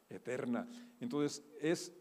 eterna. 0.09 0.67
Entonces, 0.99 1.41
es 1.61 1.93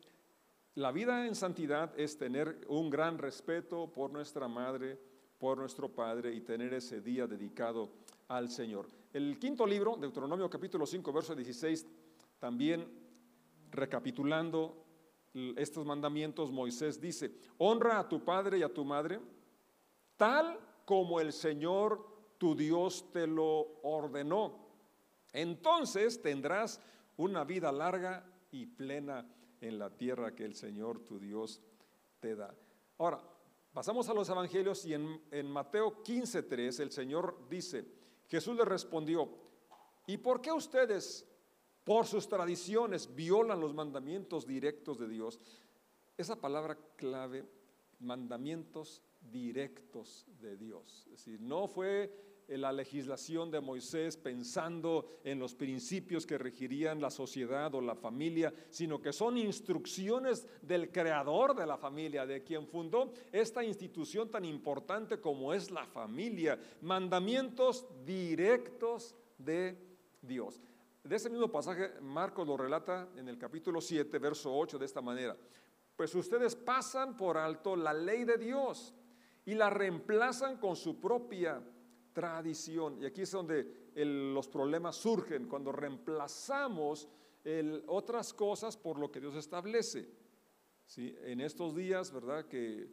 la 0.75 0.91
vida 0.91 1.29
en 1.29 1.37
santidad 1.37 1.93
es 1.97 2.19
tener 2.19 2.61
un 2.67 2.91
gran 2.91 3.19
respeto 3.19 3.93
por 3.93 4.11
nuestra 4.11 4.49
madre, 4.49 4.99
por 5.39 5.59
nuestro 5.59 5.89
padre 5.89 6.35
y 6.35 6.41
tener 6.41 6.75
ese 6.75 7.01
día 7.01 7.27
dedicado 7.27 7.91
al 8.29 8.51
Señor. 8.51 8.89
El 9.13 9.39
quinto 9.39 9.67
libro, 9.67 9.97
Deuteronomio 9.97 10.49
capítulo 10.49 10.87
5, 10.87 11.13
verso 11.13 11.35
16, 11.35 11.87
también 12.39 12.87
recapitulando 13.71 14.85
estos 15.57 15.85
mandamientos, 15.85 16.53
Moisés 16.53 17.01
dice, 17.01 17.35
honra 17.59 17.99
a 17.99 18.09
tu 18.09 18.25
padre 18.25 18.59
y 18.59 18.63
a 18.63 18.73
tu 18.73 18.85
madre, 18.85 19.21
tal 20.17 20.59
como 20.85 21.21
el 21.21 21.33
Señor 21.33 22.07
tu 22.39 22.55
Dios 22.55 23.11
te 23.13 23.27
lo 23.27 23.81
ordenó. 23.83 24.65
Entonces 25.33 26.23
tendrás 26.23 26.81
una 27.17 27.45
vida 27.45 27.73
larga 27.73 28.25
y 28.53 28.67
plena 28.67 29.27
en 29.61 29.79
la 29.79 29.91
tierra 29.91 30.35
que 30.35 30.45
el 30.45 30.55
Señor 30.55 31.01
tu 31.01 31.19
Dios 31.19 31.61
te 32.21 32.37
da. 32.37 32.55
Ahora, 32.99 33.21
pasamos 33.75 34.09
a 34.09 34.15
los 34.15 34.29
evangelios 34.29 34.87
y 34.87 34.95
en, 34.95 35.21
en 35.33 35.51
Mateo 35.51 36.03
15.3 36.03 36.81
el 36.81 36.93
Señor 36.93 37.47
dice, 37.51 37.85
Jesús 38.29 38.57
le 38.57 38.65
respondió, 38.65 39.29
¿y 40.07 40.17
por 40.17 40.41
qué 40.41 40.53
ustedes 40.53 41.27
por 41.83 42.07
sus 42.07 42.29
tradiciones 42.29 43.15
violan 43.15 43.61
los 43.61 43.75
mandamientos 43.75 44.47
directos 44.47 44.99
de 44.99 45.09
Dios? 45.09 45.41
Esa 46.17 46.37
palabra 46.37 46.79
clave, 46.97 47.45
mandamientos 47.99 49.03
directos 49.21 50.25
de 50.41 50.57
Dios. 50.57 51.07
Es 51.07 51.25
decir, 51.25 51.41
no 51.41 51.67
fue 51.67 52.34
la 52.49 52.73
legislación 52.73 53.51
de 53.51 53.61
Moisés 53.61 54.17
pensando 54.17 55.07
en 55.25 55.39
los 55.39 55.55
principios 55.55 56.27
que 56.27 56.39
regirían 56.39 57.01
la 57.01 57.11
sociedad 57.11 57.75
o 57.75 57.81
la 57.81 57.95
familia, 57.95 58.53
sino 58.71 59.01
que 59.01 59.13
son 59.13 59.39
instrucciones 59.39 60.47
del 60.63 60.91
creador 60.91 61.55
de 61.55 61.67
la 61.67 61.77
familia, 61.77 62.27
de 62.27 62.43
quien 62.43 62.67
fundó 62.67 63.13
esta 63.33 63.65
institución 63.65 64.31
tan 64.31 64.45
importante 64.45 65.21
como 65.21 65.53
es 65.53 65.71
la 65.71 65.87
familia, 65.87 66.59
mandamientos 66.83 67.87
directos 68.05 69.15
de 69.39 69.77
Dios. 70.21 70.61
De 71.03 71.17
ese 71.17 71.29
mismo 71.29 71.51
pasaje, 71.51 72.01
Marcos 72.01 72.47
lo 72.47 72.57
relata 72.57 73.09
en 73.17 73.29
el 73.29 73.37
capítulo 73.37 73.81
7, 73.81 74.19
verso 74.19 74.57
8, 74.57 74.79
de 74.79 74.87
esta 74.87 75.03
manera. 75.03 75.37
Pues 75.97 76.15
ustedes 76.15 76.57
pasan 76.57 77.17
por 77.17 77.37
alto 77.37 77.77
la 77.77 77.93
ley 77.93 78.25
de 78.25 78.39
Dios 78.39 78.95
y 79.45 79.55
la 79.55 79.71
reemplazan 79.71 80.57
con 80.57 80.77
su 80.77 80.99
propia 80.99 81.63
tradición. 82.15 83.03
Y 83.03 83.05
aquí 83.05 83.21
es 83.23 83.31
donde 83.31 83.91
los 83.95 84.49
problemas 84.49 84.97
surgen, 84.97 85.47
cuando 85.47 85.71
reemplazamos 85.73 87.09
otras 87.87 88.33
cosas 88.33 88.79
por 88.79 88.99
lo 88.99 89.11
que 89.11 89.21
Dios 89.21 89.35
establece. 89.35 90.09
¿Sí? 90.87 91.15
En 91.23 91.41
estos 91.43 91.75
días, 91.77 92.11
¿verdad? 92.11 92.47
Que 92.47 92.89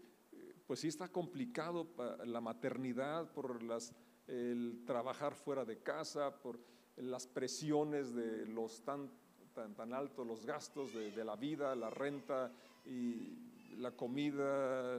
pues 0.71 0.79
sí 0.79 0.87
está 0.87 1.09
complicado 1.09 1.87
la 2.23 2.39
maternidad 2.39 3.31
por 3.33 3.61
las, 3.61 3.93
el 4.27 4.83
trabajar 4.85 5.35
fuera 5.35 5.65
de 5.65 5.83
casa, 5.83 6.41
por 6.41 6.59
las 6.95 7.27
presiones 7.27 8.13
de 8.13 8.45
los 8.45 8.81
tan, 8.83 9.11
tan, 9.53 9.75
tan 9.75 9.93
altos, 9.93 10.25
los 10.25 10.45
gastos 10.45 10.93
de, 10.93 11.25
la 11.25 11.35
vida, 11.35 11.75
la 11.75 11.89
renta 11.89 12.53
y 12.85 13.37
la 13.77 13.91
comida, 13.91 14.97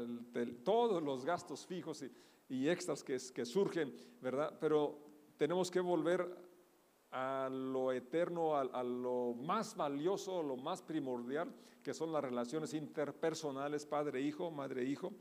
todos 0.62 1.02
los 1.02 1.24
gastos 1.24 1.64
fijos. 1.64 2.02
Y, 2.02 2.10
y 2.52 2.68
extras 2.68 3.02
que, 3.02 3.16
que 3.34 3.46
surgen, 3.46 3.94
¿verdad? 4.20 4.58
Pero 4.60 4.98
tenemos 5.38 5.70
que 5.70 5.80
volver 5.80 6.28
a 7.10 7.48
lo 7.50 7.92
eterno, 7.92 8.56
a, 8.56 8.82
lo 8.82 9.32
más 9.32 9.74
valioso, 9.74 10.42
lo 10.42 10.58
más 10.58 10.82
primordial, 10.82 11.50
que 11.82 11.94
son 11.94 12.12
las 12.12 12.22
relaciones 12.22 12.74
interpersonales, 12.74 13.86
padre-hijo, 13.86 14.50
madre-hijo, 14.50 15.14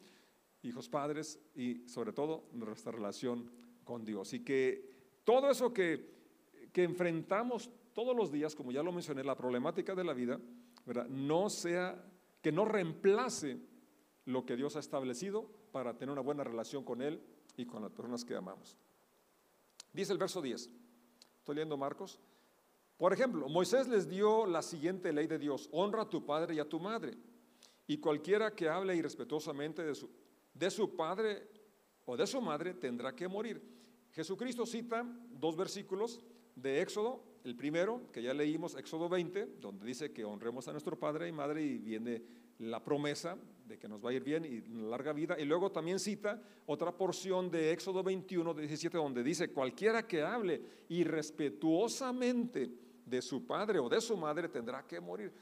hijos-padres 0.63 1.39
y 1.55 1.88
sobre 1.88 2.11
todo 2.11 2.50
nuestra 2.51 2.91
relación 2.91 3.50
con 3.85 4.03
Dios. 4.03 4.33
Y 4.33 4.43
que 4.43 4.89
todo 5.23 5.50
eso 5.50 5.73
que, 5.73 6.11
que 6.73 6.83
enfrentamos 6.83 7.71
todos 7.93 8.13
los 8.13 8.29
días, 8.29 8.55
como 8.55 8.73
ya 8.73 8.83
lo 8.83 8.91
mencioné, 8.91 9.23
la 9.23 9.38
problemática 9.38 9.95
de 9.95 10.03
la 10.03 10.13
vida, 10.13 10.38
¿verdad? 10.85 11.07
no 11.07 11.50
sea, 11.50 12.03
que 12.41 12.51
no 12.51 12.65
reemplace 12.65 13.57
lo 14.25 14.45
que 14.45 14.57
Dios 14.57 14.75
ha 14.75 14.79
establecido 14.79 15.61
para 15.71 15.97
tener 15.97 16.11
una 16.11 16.21
buena 16.21 16.43
relación 16.43 16.83
con 16.83 17.01
Él 17.01 17.21
y 17.57 17.65
con 17.65 17.81
las 17.81 17.91
personas 17.91 18.25
que 18.25 18.35
amamos. 18.35 18.77
Dice 19.93 20.13
el 20.13 20.17
verso 20.17 20.41
10, 20.41 20.69
estoy 21.37 21.55
leyendo 21.55 21.77
Marcos. 21.77 22.19
Por 22.97 23.13
ejemplo, 23.13 23.49
Moisés 23.49 23.87
les 23.87 24.07
dio 24.07 24.45
la 24.45 24.61
siguiente 24.61 25.11
ley 25.11 25.27
de 25.27 25.39
Dios, 25.39 25.69
honra 25.71 26.03
a 26.03 26.09
tu 26.09 26.25
padre 26.25 26.55
y 26.55 26.59
a 26.59 26.69
tu 26.69 26.79
madre, 26.79 27.17
y 27.87 27.97
cualquiera 27.97 28.55
que 28.55 28.69
hable 28.69 28.95
irrespetuosamente 28.95 29.83
de 29.83 29.95
su, 29.95 30.09
de 30.53 30.69
su 30.69 30.95
padre 30.95 31.47
o 32.05 32.15
de 32.15 32.27
su 32.27 32.41
madre 32.41 32.73
tendrá 32.73 33.15
que 33.15 33.27
morir. 33.27 33.61
Jesucristo 34.11 34.65
cita 34.65 35.05
dos 35.31 35.55
versículos 35.55 36.21
de 36.55 36.81
Éxodo, 36.81 37.23
el 37.43 37.55
primero 37.55 38.11
que 38.11 38.21
ya 38.21 38.33
leímos, 38.33 38.75
Éxodo 38.75 39.09
20, 39.09 39.57
donde 39.59 39.85
dice 39.85 40.11
que 40.11 40.23
honremos 40.23 40.67
a 40.67 40.71
nuestro 40.71 40.99
padre 40.99 41.27
y 41.27 41.31
madre 41.31 41.63
y 41.63 41.77
viene 41.79 42.21
la 42.62 42.84
promesa 42.84 43.38
de 43.65 43.77
que 43.80 43.88
nos 43.88 44.03
va 44.03 44.10
a 44.10 44.13
ir 44.13 44.24
bien 44.24 44.46
y 44.46 44.62
larga 44.89 45.13
vida. 45.13 45.39
Y 45.39 45.46
luego 45.46 45.72
también 45.72 46.00
cita 46.00 46.41
otra 46.65 46.91
porción 46.91 47.50
de 47.50 47.72
Éxodo 47.72 48.03
21, 48.03 48.53
17, 48.53 48.98
donde 48.98 49.24
dice, 49.24 49.51
cualquiera 49.51 50.08
que 50.08 50.22
hable 50.22 50.62
irrespetuosamente 50.89 52.70
de 53.06 53.22
su 53.22 53.46
padre 53.46 53.80
o 53.80 53.89
de 53.89 54.01
su 54.01 54.15
madre 54.18 54.50
tendrá 54.50 54.86
que 54.86 55.00
morir. 55.00 55.34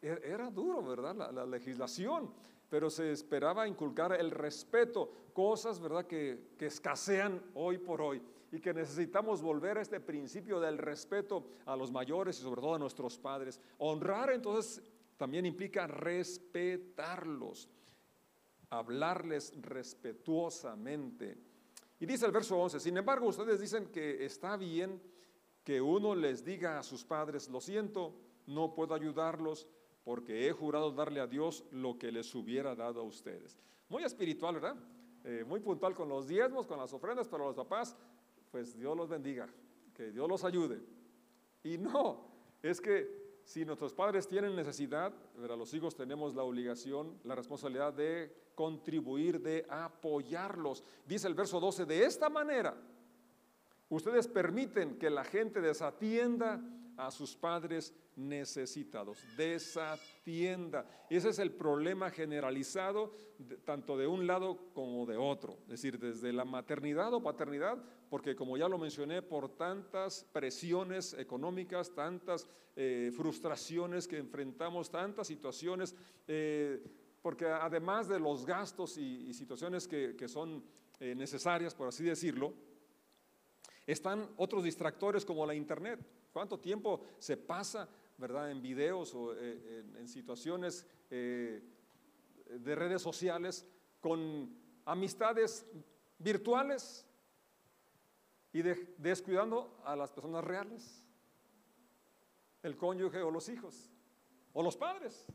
E-, 0.00 0.20
era 0.24 0.50
duro, 0.50 0.82
¿verdad? 0.82 1.16
La, 1.16 1.32
la 1.32 1.46
legislación, 1.46 2.30
pero 2.68 2.90
se 2.90 3.10
esperaba 3.10 3.66
inculcar 3.66 4.12
el 4.12 4.30
respeto, 4.30 5.10
cosas, 5.32 5.80
¿verdad?, 5.80 6.06
que, 6.06 6.52
que 6.58 6.66
escasean 6.66 7.42
hoy 7.54 7.78
por 7.78 8.00
hoy 8.00 8.22
y 8.52 8.60
que 8.60 8.72
necesitamos 8.72 9.42
volver 9.42 9.78
a 9.78 9.82
este 9.82 10.00
principio 10.00 10.60
del 10.60 10.78
respeto 10.78 11.46
a 11.64 11.76
los 11.76 11.90
mayores 11.90 12.38
y 12.38 12.42
sobre 12.42 12.60
todo 12.60 12.74
a 12.74 12.78
nuestros 12.78 13.18
padres. 13.18 13.60
Honrar 13.78 14.30
entonces 14.30 14.82
también 15.16 15.46
implica 15.46 15.86
respetarlos, 15.86 17.68
hablarles 18.70 19.52
respetuosamente. 19.60 21.38
Y 21.98 22.06
dice 22.06 22.26
el 22.26 22.32
verso 22.32 22.58
11, 22.58 22.80
sin 22.80 22.96
embargo 22.96 23.26
ustedes 23.26 23.60
dicen 23.60 23.86
que 23.86 24.24
está 24.24 24.56
bien 24.56 25.00
que 25.64 25.80
uno 25.80 26.14
les 26.14 26.44
diga 26.44 26.78
a 26.78 26.82
sus 26.82 27.04
padres, 27.04 27.48
lo 27.48 27.60
siento, 27.60 28.14
no 28.46 28.74
puedo 28.74 28.94
ayudarlos 28.94 29.66
porque 30.04 30.46
he 30.46 30.52
jurado 30.52 30.92
darle 30.92 31.20
a 31.20 31.26
Dios 31.26 31.64
lo 31.72 31.98
que 31.98 32.12
les 32.12 32.32
hubiera 32.34 32.76
dado 32.76 33.00
a 33.00 33.04
ustedes. 33.04 33.58
Muy 33.88 34.04
espiritual, 34.04 34.54
¿verdad? 34.54 34.76
Eh, 35.24 35.44
muy 35.44 35.58
puntual 35.58 35.94
con 35.94 36.08
los 36.08 36.28
diezmos, 36.28 36.66
con 36.66 36.78
las 36.78 36.92
ofrendas, 36.92 37.26
pero 37.26 37.46
los 37.46 37.56
papás, 37.56 37.96
pues 38.52 38.76
Dios 38.76 38.96
los 38.96 39.08
bendiga, 39.08 39.48
que 39.92 40.12
Dios 40.12 40.28
los 40.28 40.44
ayude. 40.44 40.80
Y 41.64 41.78
no, 41.78 42.28
es 42.62 42.80
que 42.80 43.25
si 43.46 43.64
nuestros 43.64 43.94
padres 43.94 44.26
tienen 44.26 44.56
necesidad, 44.56 45.14
los 45.36 45.72
hijos 45.72 45.94
tenemos 45.94 46.34
la 46.34 46.42
obligación, 46.42 47.16
la 47.22 47.36
responsabilidad 47.36 47.92
de 47.92 48.34
contribuir, 48.56 49.40
de 49.40 49.64
apoyarlos. 49.70 50.82
Dice 51.06 51.28
el 51.28 51.34
verso 51.34 51.60
12, 51.60 51.86
de 51.86 52.04
esta 52.04 52.28
manera, 52.28 52.76
ustedes 53.88 54.26
permiten 54.26 54.98
que 54.98 55.10
la 55.10 55.22
gente 55.22 55.60
desatienda 55.60 56.60
a 56.96 57.12
sus 57.12 57.36
padres 57.36 57.94
necesitados. 58.16 59.22
Desatienda. 59.36 60.84
Ese 61.08 61.28
es 61.28 61.38
el 61.38 61.52
problema 61.52 62.10
generalizado, 62.10 63.12
tanto 63.64 63.96
de 63.96 64.08
un 64.08 64.26
lado 64.26 64.72
como 64.74 65.06
de 65.06 65.18
otro. 65.18 65.58
Es 65.62 65.68
decir, 65.68 66.00
desde 66.00 66.32
la 66.32 66.44
maternidad 66.44 67.14
o 67.14 67.22
paternidad, 67.22 67.78
porque 68.08 68.36
como 68.36 68.56
ya 68.56 68.68
lo 68.68 68.78
mencioné, 68.78 69.22
por 69.22 69.48
tantas 69.56 70.24
presiones 70.32 71.14
económicas, 71.14 71.94
tantas 71.94 72.46
eh, 72.76 73.10
frustraciones 73.14 74.06
que 74.06 74.18
enfrentamos, 74.18 74.90
tantas 74.90 75.26
situaciones, 75.26 75.94
eh, 76.28 76.82
porque 77.22 77.46
además 77.46 78.08
de 78.08 78.20
los 78.20 78.46
gastos 78.46 78.96
y, 78.98 79.32
situaciones 79.34 79.88
que, 79.88 80.28
son 80.28 80.62
eh, 81.00 81.14
necesarias, 81.14 81.74
por 81.74 81.88
así 81.88 82.04
decirlo, 82.04 82.52
están 83.86 84.28
otros 84.36 84.62
distractores 84.62 85.24
como 85.24 85.46
la 85.46 85.54
internet. 85.54 86.00
¿Cuánto 86.32 86.58
tiempo 86.58 87.02
se 87.18 87.36
pasa 87.36 87.88
¿verdad? 88.18 88.50
En 88.50 88.62
videos 88.62 89.14
o 89.14 89.34
eh, 89.34 89.84
en, 89.96 90.08
situaciones 90.08 90.86
de 91.10 91.62
redes 92.74 93.02
sociales 93.02 93.66
con 94.00 94.50
amistades 94.84 95.66
virtuales 96.18 97.05
y 98.56 98.62
descuidando 98.96 99.78
a 99.84 99.94
las 99.94 100.10
personas 100.10 100.42
reales, 100.42 101.06
el 102.62 102.74
cónyuge 102.74 103.20
o 103.20 103.30
los 103.30 103.50
hijos 103.50 103.90
o 104.54 104.62
los 104.62 104.78
padres. 104.78 105.26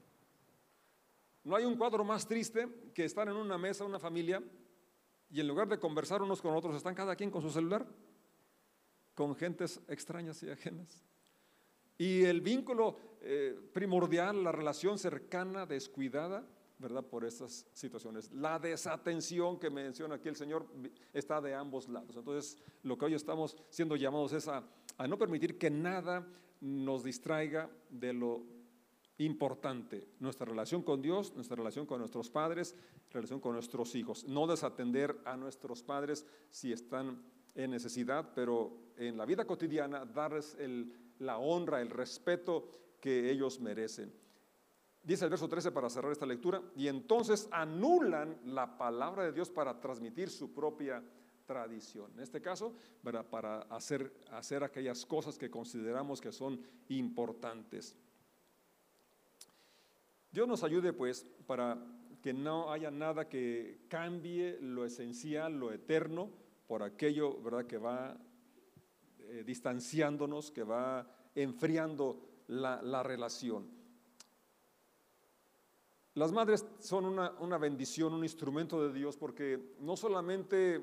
No 1.44 1.56
hay 1.56 1.66
un 1.66 1.78
cuadro 1.78 2.04
más 2.04 2.28
triste 2.28 2.68
que 2.96 3.06
estar 3.06 3.28
en 3.28 3.36
una 3.36 3.60
mesa, 3.60 3.86
una 3.86 4.00
familia, 4.00 4.42
y 5.30 5.40
en 5.40 5.48
lugar 5.48 5.68
de 5.68 5.80
conversar 5.80 6.24
unos 6.24 6.42
con 6.42 6.56
otros, 6.56 6.76
están 6.76 6.96
cada 6.96 7.16
quien 7.16 7.30
con 7.30 7.44
su 7.44 7.52
celular, 7.52 7.86
con 9.14 9.36
gentes 9.36 9.80
extrañas 9.88 10.42
y 10.42 10.50
ajenas. 10.50 11.04
Y 12.00 12.24
el 12.24 12.42
vínculo 12.42 12.98
eh, 13.22 13.56
primordial, 13.72 14.44
la 14.44 14.52
relación 14.52 14.98
cercana, 14.98 15.68
descuidada, 15.68 16.44
¿verdad? 16.82 17.04
Por 17.06 17.24
estas 17.24 17.66
situaciones. 17.74 18.32
La 18.32 18.60
desatención 18.60 19.60
que 19.60 19.70
menciona 19.70 20.16
aquí 20.16 20.28
el 20.28 20.36
Señor 20.36 20.66
está 21.14 21.40
de 21.40 21.54
ambos 21.54 21.88
lados. 21.88 22.16
Entonces, 22.16 22.58
lo 22.84 22.98
que 22.98 23.06
hoy 23.06 23.14
estamos 23.14 23.56
siendo 23.70 23.96
llamados 23.96 24.34
es 24.34 24.48
a, 24.48 24.64
a 24.98 25.08
no 25.08 25.18
permitir 25.18 25.58
que 25.58 25.70
nada 25.70 26.28
nos 26.60 27.04
distraiga 27.04 27.70
de 27.90 28.14
lo 28.14 28.44
importante, 29.18 30.08
nuestra 30.20 30.46
relación 30.46 30.82
con 30.82 31.02
Dios, 31.02 31.34
nuestra 31.36 31.56
relación 31.56 31.86
con 31.86 32.00
nuestros 32.00 32.30
padres, 32.30 32.76
relación 33.12 33.40
con 33.40 33.54
nuestros 33.54 33.94
hijos. 33.96 34.24
No 34.28 34.48
desatender 34.48 35.20
a 35.26 35.38
nuestros 35.38 35.84
padres 35.84 36.26
si 36.50 36.72
están 36.72 37.22
en 37.54 37.72
necesidad, 37.72 38.34
pero 38.34 38.94
en 38.98 39.18
la 39.18 39.26
vida 39.26 39.46
cotidiana 39.46 40.06
darles 40.06 40.58
la 41.20 41.38
honra, 41.38 41.82
el 41.82 41.90
respeto 41.90 42.70
que 43.00 43.30
ellos 43.30 43.60
merecen. 43.60 44.12
Dice 45.04 45.26
el 45.26 45.32
verso 45.32 45.50
13 45.50 45.72
para 45.72 45.90
cerrar 45.90 46.12
esta 46.12 46.26
lectura, 46.26 46.62
y 46.76 46.88
entonces 46.88 47.48
anulan 47.52 48.38
la 48.46 48.78
palabra 48.78 49.24
de 49.24 49.32
Dios 49.32 49.50
para 49.50 49.80
transmitir 49.80 50.30
su 50.30 50.54
propia 50.54 51.04
tradición. 51.46 52.12
En 52.14 52.20
este 52.20 52.40
caso, 52.40 52.76
para 53.30 53.62
hacer, 53.64 54.14
hacer 54.32 54.64
aquellas 54.64 55.06
cosas 55.06 55.38
que 55.38 55.50
consideramos 55.50 56.22
que 56.22 56.32
son 56.32 56.62
importantes. 56.90 57.98
Dios 60.32 60.48
nos 60.48 60.64
ayude 60.64 60.94
pues 60.94 61.26
para 61.46 61.78
que 62.22 62.34
no 62.34 62.72
haya 62.72 62.92
nada 62.92 63.28
que 63.28 63.82
cambie 63.90 64.58
lo 64.62 64.86
esencial, 64.86 65.60
lo 65.60 65.72
eterno, 65.72 66.30
por 66.68 66.84
aquello 66.84 67.42
¿verdad? 67.42 67.66
que 67.66 67.78
va 67.78 68.18
eh, 69.20 69.44
distanciándonos, 69.46 70.52
que 70.52 70.64
va 70.64 71.06
enfriando 71.36 72.22
la, 72.48 73.04
relación. 73.04 73.68
Las 76.14 76.34
madres 76.34 76.66
son 76.80 77.06
una, 77.06 77.58
bendición, 77.58 78.14
un 78.14 78.24
instrumento 78.24 78.86
de 78.86 78.92
Dios, 78.92 79.16
porque 79.16 79.76
no 79.80 79.96
solamente 79.96 80.82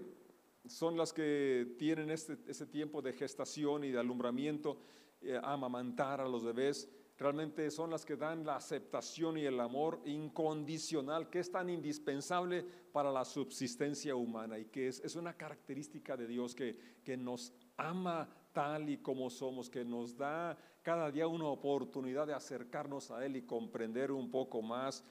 son 0.66 0.96
las 0.96 1.12
que 1.12 1.74
tienen 1.78 2.10
este, 2.10 2.36
tiempo 2.66 3.02
de 3.02 3.12
gestación 3.12 3.84
y 3.84 3.90
de 3.90 3.98
alumbramiento, 3.98 4.78
eh, 5.20 5.38
amamantar 5.42 6.22
a 6.22 6.28
los 6.28 6.44
bebés, 6.44 6.88
realmente 7.18 7.70
son 7.70 7.90
las 7.90 8.06
que 8.06 8.16
dan 8.16 8.46
la 8.46 8.56
aceptación 8.56 9.36
y 9.36 9.44
el 9.44 9.60
amor 9.60 10.00
incondicional 10.06 11.28
que 11.28 11.40
es 11.40 11.50
tan 11.50 11.68
indispensable 11.68 12.64
para 12.92 13.10
la 13.10 13.24
subsistencia 13.24 14.14
humana 14.14 14.58
y 14.58 14.66
que 14.66 14.88
es, 14.88 15.16
una 15.16 15.36
característica 15.36 16.16
de 16.16 16.26
Dios 16.26 16.54
que, 16.54 16.78
que 17.04 17.16
nos 17.18 17.52
ama 17.76 18.28
tal 18.52 18.88
y 18.88 18.98
como 18.98 19.28
somos, 19.28 19.68
que 19.68 19.84
nos 19.84 20.16
da 20.16 20.56
cada 20.82 21.10
día 21.10 21.26
una 21.26 21.46
oportunidad 21.46 22.26
de 22.26 22.34
acercarnos 22.34 23.10
a 23.10 23.26
Él 23.26 23.36
y 23.36 23.42
comprender 23.42 24.10
un 24.10 24.30
poco 24.30 24.62
más 24.62 25.04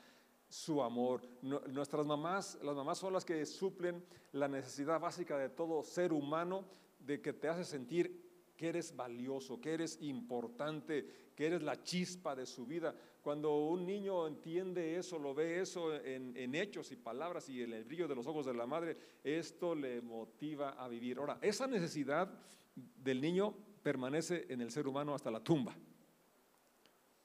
su 0.49 0.81
amor. 0.81 1.21
Nuestras 1.41 2.05
mamás, 2.05 2.57
las 2.61 2.75
mamás 2.75 2.97
son 2.97 3.13
las 3.13 3.25
que 3.25 3.45
suplen 3.45 4.03
la 4.31 4.47
necesidad 4.47 4.99
básica 4.99 5.37
de 5.37 5.49
todo 5.49 5.83
ser 5.83 6.13
humano, 6.13 6.65
de 6.99 7.21
que 7.21 7.33
te 7.33 7.47
hace 7.47 7.63
sentir 7.63 8.27
que 8.57 8.69
eres 8.69 8.95
valioso, 8.95 9.61
que 9.61 9.73
eres 9.73 10.01
importante, 10.01 11.31
que 11.35 11.45
eres 11.45 11.61
la 11.61 11.81
chispa 11.83 12.35
de 12.35 12.45
su 12.45 12.65
vida. 12.65 12.95
Cuando 13.21 13.55
un 13.57 13.85
niño 13.85 14.25
entiende 14.25 14.97
eso, 14.97 15.19
lo 15.19 15.35
ve 15.35 15.61
eso 15.61 15.93
en, 15.93 16.55
hechos 16.55 16.91
y 16.91 16.95
palabras 16.95 17.47
y 17.49 17.61
en 17.61 17.73
el 17.73 17.83
brillo 17.83 18.07
de 18.07 18.15
los 18.15 18.25
ojos 18.25 18.45
de 18.45 18.53
la 18.53 18.65
madre, 18.65 18.97
esto 19.23 19.75
le 19.75 20.01
motiva 20.01 20.71
a 20.71 20.87
vivir. 20.87 21.19
Ahora, 21.19 21.37
esa 21.41 21.67
necesidad 21.67 22.31
del 22.75 23.21
niño 23.21 23.53
permanece 23.83 24.47
en 24.49 24.61
el 24.61 24.71
ser 24.71 24.87
humano 24.87 25.13
hasta 25.13 25.29
la 25.29 25.43
tumba. 25.43 25.75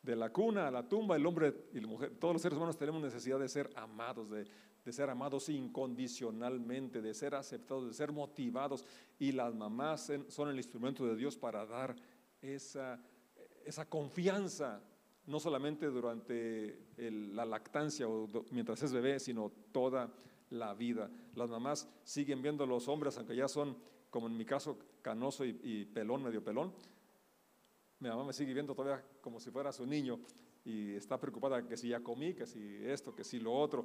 De 0.02 0.16
la 0.16 0.32
cuna 0.32 0.66
a 0.66 0.70
la 0.70 0.88
tumba, 0.88 1.14
el 1.14 1.24
hombre 1.24 1.54
y 1.72 1.80
la 1.80 1.86
mujer, 1.86 2.12
todos 2.18 2.34
los 2.34 2.42
seres 2.42 2.56
humanos 2.56 2.76
tenemos 2.76 3.00
necesidad 3.00 3.38
de 3.38 3.48
ser 3.48 3.70
amados, 3.76 4.30
de, 4.30 4.46
de 4.84 4.92
ser 4.92 5.08
amados 5.10 5.48
incondicionalmente, 5.48 7.00
de 7.00 7.14
ser 7.14 7.34
aceptados, 7.34 7.86
de 7.86 7.94
ser 7.94 8.10
motivados. 8.10 8.84
Y 9.18 9.32
las 9.32 9.54
mamás 9.54 10.10
son 10.28 10.48
el 10.48 10.56
instrumento 10.56 11.06
de 11.06 11.14
Dios 11.14 11.36
para 11.36 11.64
dar 11.66 11.94
esa, 12.40 13.00
esa 13.64 13.88
confianza, 13.88 14.82
no 15.26 15.38
solamente 15.38 15.86
durante 15.86 16.80
la 16.96 17.44
lactancia 17.44 18.08
o 18.08 18.28
mientras 18.50 18.82
es 18.82 18.92
bebé, 18.92 19.20
sino 19.20 19.52
toda 19.70 20.12
la 20.50 20.74
vida. 20.74 21.10
Las 21.36 21.48
mamás 21.48 21.88
siguen 22.02 22.42
viendo 22.42 22.64
a 22.64 22.66
los 22.66 22.88
hombres, 22.88 23.16
aunque 23.18 23.36
ya 23.36 23.46
son, 23.46 23.76
como 24.10 24.26
en 24.26 24.36
mi 24.36 24.44
caso, 24.44 24.78
canoso 25.00 25.44
y, 25.44 25.60
y 25.62 25.84
pelón, 25.84 26.24
medio 26.24 26.42
pelón. 26.42 26.72
Mi 28.02 28.08
mamá 28.08 28.24
me 28.24 28.32
sigue 28.32 28.52
viendo 28.52 28.74
todavía 28.74 29.04
como 29.20 29.38
si 29.38 29.52
fuera 29.52 29.70
su 29.70 29.86
niño 29.86 30.18
y 30.64 30.96
está 30.96 31.20
preocupada 31.20 31.64
que 31.64 31.76
si 31.76 31.90
ya 31.90 32.00
comí, 32.00 32.34
que 32.34 32.48
si 32.48 32.84
esto, 32.84 33.14
que 33.14 33.22
si 33.22 33.38
lo 33.38 33.52
otro. 33.52 33.84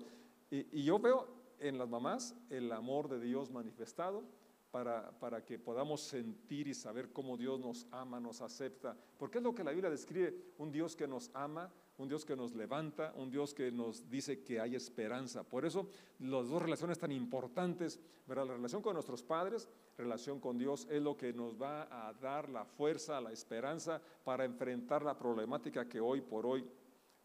Y, 0.49 0.81
yo 0.81 0.97
veo 0.97 1.27
en 1.59 1.77
las 1.77 1.87
mamás 1.87 2.35
el 2.49 2.71
amor 2.71 3.09
de 3.09 3.19
Dios 3.19 3.51
manifestado 3.51 4.23
para, 4.71 5.11
para, 5.19 5.45
que 5.45 5.59
podamos 5.59 6.01
sentir 6.01 6.67
y 6.67 6.73
saber 6.73 7.13
cómo 7.13 7.37
Dios 7.37 7.59
nos 7.59 7.85
ama, 7.91 8.19
nos 8.19 8.41
acepta. 8.41 8.97
Porque 9.19 9.37
es 9.37 9.43
lo 9.43 9.53
que 9.53 9.63
la 9.63 9.69
Biblia 9.69 9.91
describe, 9.91 10.35
un 10.57 10.71
Dios 10.71 10.95
que 10.95 11.07
nos 11.07 11.29
ama, 11.35 11.71
un 11.97 12.07
Dios 12.07 12.25
que 12.25 12.35
nos 12.35 12.53
levanta, 12.53 13.13
un 13.15 13.31
Dios 13.31 13.53
que 13.53 13.71
nos 13.71 14.09
dice 14.09 14.43
que 14.43 14.59
hay 14.59 14.75
esperanza. 14.75 15.43
Por 15.43 15.65
eso 15.65 15.89
las 16.19 16.47
dos 16.47 16.61
relaciones 16.61 16.99
tan 16.99 17.11
importantes, 17.11 17.99
la 18.27 18.43
relación 18.43 18.81
con 18.81 18.93
nuestros 18.93 19.23
padres, 19.23 19.67
relación 19.97 20.39
con 20.39 20.57
Dios, 20.57 20.87
es 20.89 21.01
lo 21.01 21.17
que 21.17 21.33
nos 21.33 21.59
va 21.59 21.87
a 21.89 22.13
dar 22.13 22.49
la 22.49 22.65
fuerza, 22.65 23.19
la 23.19 23.31
esperanza 23.31 24.01
para 24.23 24.45
enfrentar 24.45 25.03
la 25.03 25.17
problemática 25.17 25.87
que 25.87 25.99
hoy 25.99 26.21
por 26.21 26.45
hoy 26.45 26.65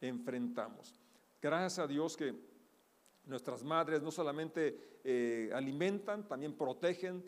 enfrentamos. 0.01 0.95
Gracias 1.41 1.79
a 1.79 1.87
Dios 1.87 2.17
que 2.17 2.53
Nuestras 3.25 3.63
madres 3.63 4.03
no 4.03 4.11
solamente 4.11 4.99
eh, 5.05 5.51
alimentan, 5.55 6.27
también 6.27 6.55
protegen. 6.55 7.23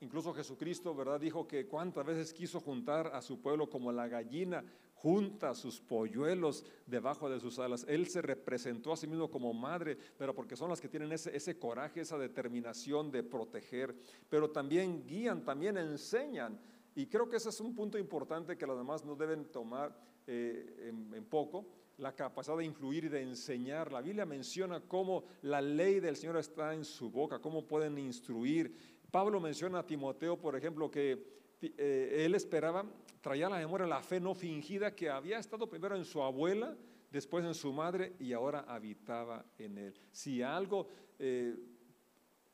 Incluso 0.00 0.32
Jesucristo, 0.32 0.94
¿verdad? 0.94 1.18
Dijo 1.18 1.48
que 1.48 1.66
cuántas 1.66 2.06
veces 2.06 2.32
quiso 2.32 2.60
juntar 2.60 3.08
a 3.08 3.20
su 3.22 3.40
pueblo 3.40 3.68
como 3.68 3.90
la 3.90 4.06
gallina 4.06 4.64
junta 4.96 5.54
sus 5.54 5.80
polluelos 5.80 6.64
debajo 6.86 7.28
de 7.30 7.40
sus 7.40 7.58
alas. 7.58 7.84
Él 7.88 8.06
se 8.08 8.22
representó 8.22 8.92
a 8.92 8.96
sí 8.96 9.06
mismo 9.06 9.30
como 9.30 9.52
madre, 9.52 9.96
pero 10.18 10.34
porque 10.34 10.56
son 10.56 10.70
las 10.70 10.80
que 10.80 10.88
tienen 10.88 11.12
ese, 11.12 11.34
ese 11.36 11.58
coraje, 11.58 12.00
esa 12.00 12.18
determinación 12.18 13.10
de 13.10 13.22
proteger. 13.22 13.94
Pero 14.28 14.50
también 14.50 15.06
guían, 15.06 15.44
también 15.44 15.78
enseñan. 15.78 16.58
Y 16.94 17.06
creo 17.06 17.28
que 17.28 17.36
ese 17.36 17.50
es 17.50 17.60
un 17.60 17.74
punto 17.74 17.98
importante 17.98 18.56
que 18.56 18.66
las 18.66 18.76
demás 18.76 19.04
no 19.04 19.14
deben 19.14 19.44
tomar 19.46 19.96
eh, 20.26 20.90
en 21.14 21.24
poco 21.26 21.66
la 21.98 22.14
capacidad 22.14 22.56
de 22.56 22.64
influir 22.64 23.04
y 23.04 23.08
de 23.08 23.22
enseñar. 23.22 23.92
La 23.92 24.02
Biblia 24.02 24.26
menciona 24.26 24.80
cómo 24.80 25.24
la 25.42 25.60
ley 25.60 26.00
del 26.00 26.16
Señor 26.16 26.36
está 26.36 26.74
en 26.74 26.84
su 26.84 27.10
boca, 27.10 27.38
cómo 27.38 27.66
pueden 27.66 27.98
instruir. 27.98 28.74
Pablo 29.10 29.40
menciona 29.40 29.78
a 29.80 29.86
Timoteo, 29.86 30.38
por 30.38 30.56
ejemplo, 30.56 30.90
que 30.90 31.36
eh, 31.60 32.24
él 32.24 32.34
esperaba, 32.34 32.84
traía 33.20 33.46
a 33.46 33.50
la 33.50 33.58
memoria 33.58 33.86
la 33.86 34.02
fe 34.02 34.20
no 34.20 34.34
fingida 34.34 34.94
que 34.94 35.08
había 35.10 35.38
estado 35.38 35.68
primero 35.68 35.96
en 35.96 36.04
su 36.04 36.22
abuela, 36.22 36.76
después 37.10 37.44
en 37.44 37.54
su 37.54 37.72
madre 37.72 38.14
y 38.18 38.32
ahora 38.32 38.64
habitaba 38.68 39.44
en 39.58 39.78
él. 39.78 39.94
Si 40.12 40.42
algo 40.42 40.88
eh, 41.18 41.56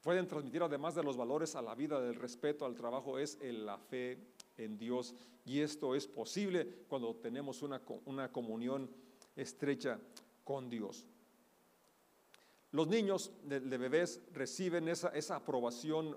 pueden 0.02 0.26
transmitir 0.26 0.62
además 0.62 0.94
de 0.94 1.02
los 1.02 1.16
valores 1.16 1.56
a 1.56 1.62
la 1.62 1.74
vida, 1.74 2.00
del 2.00 2.14
respeto 2.14 2.64
al 2.64 2.74
trabajo, 2.74 3.18
es 3.18 3.38
la 3.42 3.78
fe 3.78 4.18
en 4.56 4.78
Dios. 4.78 5.14
Y 5.44 5.60
esto 5.60 5.94
es 5.94 6.06
posible 6.06 6.84
cuando 6.88 7.14
tenemos 7.16 7.62
una, 7.62 7.82
una 8.04 8.30
comunión 8.30 8.90
estrecha 9.36 9.98
con 10.44 10.68
Dios. 10.68 11.06
Los 12.72 12.88
niños 12.88 13.32
de, 13.44 13.60
bebés 13.60 14.20
reciben 14.32 14.88
esa, 14.88 15.08
esa 15.10 15.36
aprobación 15.36 16.16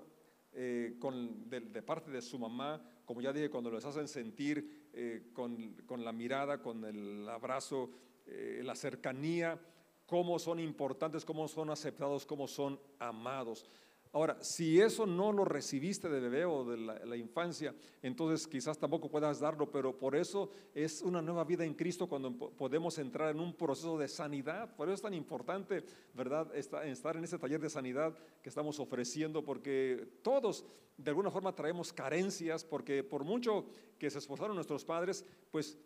eh, 0.58 0.96
con, 0.98 1.50
de, 1.50 1.82
parte 1.82 2.10
de 2.10 2.22
su 2.22 2.38
mamá, 2.38 2.82
como 3.04 3.20
ya 3.20 3.30
dije, 3.30 3.50
cuando 3.50 3.70
les 3.70 3.84
hacen 3.84 4.08
sentir 4.08 4.88
eh, 4.94 5.28
con, 5.34 5.74
con, 5.84 6.02
la 6.02 6.12
mirada, 6.12 6.62
con 6.62 6.82
el 6.86 7.28
abrazo, 7.28 7.90
eh, 8.24 8.62
la 8.64 8.74
cercanía, 8.74 9.60
cómo 10.06 10.38
son 10.38 10.58
importantes, 10.58 11.26
cómo 11.26 11.46
son 11.46 11.68
aceptados, 11.68 12.24
cómo 12.24 12.48
son 12.48 12.80
amados. 12.98 13.66
Ahora, 14.12 14.42
si 14.42 14.80
eso 14.80 15.04
no 15.04 15.32
lo 15.32 15.44
recibiste 15.44 16.08
de 16.08 16.20
bebé 16.20 16.44
o 16.44 16.64
de 16.64 16.76
la, 16.78 17.16
infancia, 17.16 17.74
entonces 18.02 18.46
quizás 18.46 18.78
tampoco 18.78 19.10
puedas 19.10 19.40
darlo, 19.40 19.70
pero 19.70 19.98
por 19.98 20.16
eso 20.16 20.50
es 20.74 21.02
una 21.02 21.20
nueva 21.20 21.44
vida 21.44 21.64
en 21.64 21.74
Cristo 21.74 22.08
cuando 22.08 22.32
podemos 22.34 22.98
entrar 22.98 23.30
en 23.30 23.40
un 23.40 23.54
proceso 23.54 23.98
de 23.98 24.08
sanidad. 24.08 24.74
Por 24.74 24.88
eso 24.88 24.94
es 24.94 25.02
tan 25.02 25.14
importante, 25.14 25.84
¿verdad?, 26.14 26.54
estar 26.56 27.16
en 27.16 27.24
ese 27.24 27.38
taller 27.38 27.60
de 27.60 27.68
sanidad 27.68 28.16
que 28.42 28.48
estamos 28.48 28.80
ofreciendo, 28.80 29.44
porque 29.44 30.08
todos 30.22 30.64
de 30.96 31.10
alguna 31.10 31.30
forma 31.30 31.54
traemos 31.54 31.92
carencias, 31.92 32.64
porque 32.64 33.04
por 33.04 33.24
mucho 33.24 33.66
que 33.98 34.10
se 34.10 34.18
esforzaron 34.18 34.56
nuestros 34.56 34.84
padres, 34.84 35.24
pues 35.50 35.78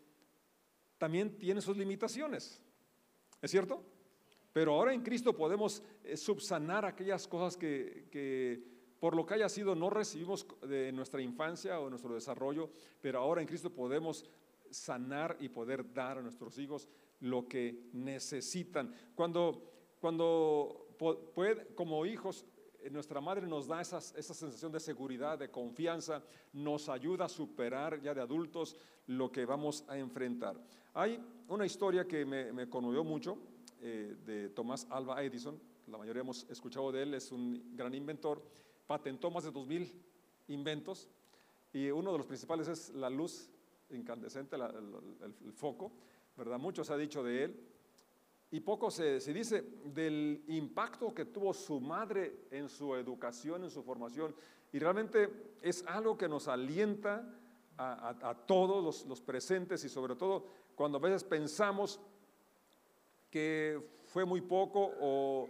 también 0.99 1.37
tienen 1.39 1.63
sus 1.63 1.77
limitaciones. 1.77 2.61
¿Es 3.43 3.51
cierto? 3.51 3.83
Pero 4.53 4.75
ahora 4.75 4.93
en 4.93 5.03
Cristo 5.03 5.35
podemos 5.35 5.83
eh, 6.03 6.17
subsanar 6.17 6.85
aquellas 6.85 7.27
cosas 7.29 7.57
que, 7.57 8.63
por 8.99 9.15
lo 9.15 9.25
que 9.25 9.35
haya 9.35 9.49
sido 9.49 9.75
no 9.75 9.91
recibimos 9.91 10.47
de 10.63 10.93
nuestra 10.93 11.23
infancia 11.23 11.79
o 11.79 11.89
nuestro 11.89 12.15
desarrollo, 12.15 12.71
pero 13.01 13.21
ahora 13.21 13.41
en 13.41 13.47
Cristo 13.47 13.71
podemos 13.71 14.25
sanar 14.71 15.37
y 15.41 15.49
poder 15.49 15.93
dar 15.93 16.19
a 16.19 16.23
nuestros 16.23 16.59
hijos 16.59 16.89
lo 17.21 17.47
que 17.47 17.91
necesitan. 17.93 18.93
Cuando, 19.15 19.97
cuando 20.01 20.97
como 21.77 22.05
hijos, 22.05 22.45
eh, 22.81 22.91
nuestra 22.91 23.21
madre 23.21 23.47
nos 23.47 23.69
da 23.69 23.81
esa 23.81 24.01
sensación 24.01 24.73
de 24.73 24.81
seguridad, 24.81 25.39
de 25.39 25.51
confianza, 25.51 26.25
nos 26.53 26.89
ayuda 26.89 27.27
a 27.27 27.29
superar 27.29 28.01
ya 28.03 28.15
de 28.15 28.21
adultos 28.21 28.77
lo 29.07 29.31
que 29.31 29.45
vamos 29.45 29.85
a 29.89 29.97
enfrentar. 29.97 30.61
Hay 30.93 31.21
una 31.49 31.67
historia 31.67 32.07
que 32.07 32.25
me 32.25 32.69
conmovió 32.69 33.05
mucho 33.05 33.39
eh, 33.83 34.17
de 34.25 34.49
Tomás 34.51 34.87
Alba 34.91 35.23
Edison, 35.23 35.61
la 35.87 35.99
mayoría 35.99 36.23
hemos 36.23 36.49
escuchado 36.51 36.93
de 36.93 37.03
él, 37.03 37.15
es 37.15 37.33
un 37.33 37.77
gran 37.77 37.95
inventor, 37.95 38.43
patentó 38.87 39.31
más 39.31 39.45
de 39.45 39.53
2.000 39.53 39.91
inventos 40.49 41.09
y 41.73 41.91
uno 41.91 42.13
de 42.13 42.19
los 42.19 42.27
principales 42.27 42.69
es 42.69 42.91
la 42.91 43.11
luz 43.11 43.51
incandescente, 43.91 44.57
el, 44.57 45.53
foco, 45.53 45.93
¿verdad? 46.37 46.59
Mucho 46.59 46.85
se 46.85 46.93
ha 46.93 46.97
dicho 46.97 47.23
de 47.23 47.45
él 47.45 47.61
y 48.51 48.61
poco 48.61 48.91
se, 48.91 49.21
se, 49.21 49.33
dice 49.33 49.63
del 49.85 50.45
impacto 50.49 51.15
que 51.15 51.25
tuvo 51.25 51.55
su 51.55 51.81
madre 51.81 52.47
en 52.51 52.69
su 52.69 52.95
educación, 52.95 53.65
en 53.65 53.71
su 53.71 53.83
formación 53.83 54.35
y 54.73 54.79
realmente 54.79 55.57
es 55.63 55.85
algo 55.87 56.17
que 56.17 56.29
nos 56.29 56.49
alienta 56.49 57.37
a, 57.77 58.35
todos 58.47 58.85
los, 58.85 59.07
los 59.07 59.23
presentes 59.23 59.83
y 59.85 59.89
sobre 59.89 60.15
todo 60.15 60.45
cuando 60.75 60.99
a 60.99 61.01
veces 61.01 61.25
pensamos 61.25 61.99
que 63.31 63.81
fue 64.07 64.25
muy 64.25 64.41
poco 64.41 64.93
o, 65.01 65.49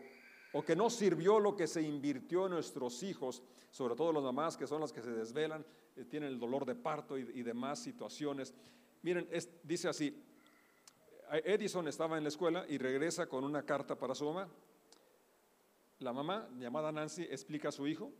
que 0.67 0.77
no 0.77 0.91
sirvió 0.91 1.41
lo 1.41 1.57
que 1.57 1.67
se 1.67 1.83
invirtió 1.83 2.47
en 2.47 2.53
nuestros 2.53 3.03
hijos, 3.03 3.43
sobre 3.71 3.95
todo 3.95 4.13
los 4.13 4.23
mamás 4.23 4.57
que 4.57 4.67
son 4.67 4.81
las 4.81 4.93
que 4.93 5.01
se 5.01 5.11
desvelan, 5.11 5.65
eh, 5.97 6.05
tienen 6.05 6.31
el 6.31 6.39
dolor 6.39 6.67
de 6.67 6.75
parto 6.75 7.17
y, 7.17 7.43
demás 7.43 7.79
situaciones. 7.83 8.55
Miren, 9.03 9.29
dice 9.63 9.89
así, 9.89 10.23
Edison 11.45 11.89
estaba 11.89 12.19
en 12.19 12.25
la 12.25 12.29
escuela 12.29 12.67
y 12.69 12.79
regresa 12.79 13.27
con 13.27 13.45
una 13.45 13.63
carta 13.63 13.97
para 13.97 14.15
su 14.15 14.25
mamá. 14.27 14.49
La 16.01 16.13
mamá, 16.13 16.49
llamada 16.59 16.91
Nancy, 16.93 17.23
explica 17.23 17.69
a 17.69 17.73
su 17.73 17.87
hijo, 17.87 18.13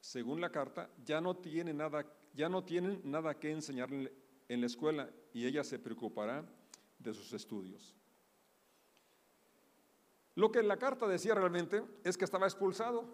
según 0.00 0.40
la 0.40 0.50
carta, 0.50 0.90
ya 1.04 1.20
no 1.20 1.36
tiene 1.36 1.72
nada, 1.72 2.06
ya 2.34 2.48
no 2.48 2.62
tienen 2.64 3.00
nada 3.04 3.38
que 3.38 3.50
enseñarle 3.50 4.12
en 4.48 4.60
la 4.60 4.66
escuela 4.66 5.10
y 5.32 5.46
ella 5.46 5.64
se 5.64 5.78
preocupará 5.78 6.44
de 6.98 7.14
sus 7.14 7.32
estudios. 7.32 7.94
Lo 10.34 10.50
que 10.50 10.62
la 10.62 10.78
carta 10.78 11.06
decía 11.06 11.34
realmente 11.34 11.82
es 12.02 12.16
que 12.16 12.24
estaba 12.24 12.46
expulsado 12.46 13.04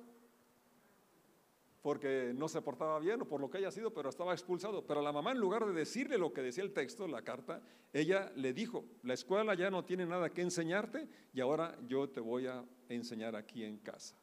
porque 1.83 2.33
no 2.35 2.49
se 2.49 2.61
portaba 2.61 2.99
bien 2.99 3.23
o 3.23 3.25
por 3.25 3.41
lo 3.41 3.51
que 3.51 3.59
haya 3.59 3.71
sido, 3.71 3.93
pero 3.93 4.11
estaba 4.11 4.33
expulsado. 4.33 4.87
Pero 4.87 5.01
la 5.01 5.13
mamá, 5.13 5.33
en 5.33 5.39
lugar 5.39 5.65
de 5.67 5.73
decirle 5.73 6.19
lo 6.19 6.33
que 6.33 6.43
decía 6.43 6.63
el 6.63 6.73
texto, 6.73 7.07
la 7.09 7.23
carta, 7.23 7.63
ella 7.93 8.31
le 8.37 8.53
dijo, 8.53 8.85
la 9.03 9.15
escuela 9.15 9.55
ya 9.55 9.71
no 9.71 9.85
tiene 9.85 10.05
nada 10.05 10.31
que 10.31 10.43
enseñarte 10.43 11.09
y 11.33 11.41
ahora 11.41 11.79
yo 11.89 12.09
te 12.09 12.21
voy 12.21 12.47
a 12.47 12.65
enseñar 12.89 13.35
aquí 13.35 13.65
en 13.65 13.79
casa. 13.79 14.15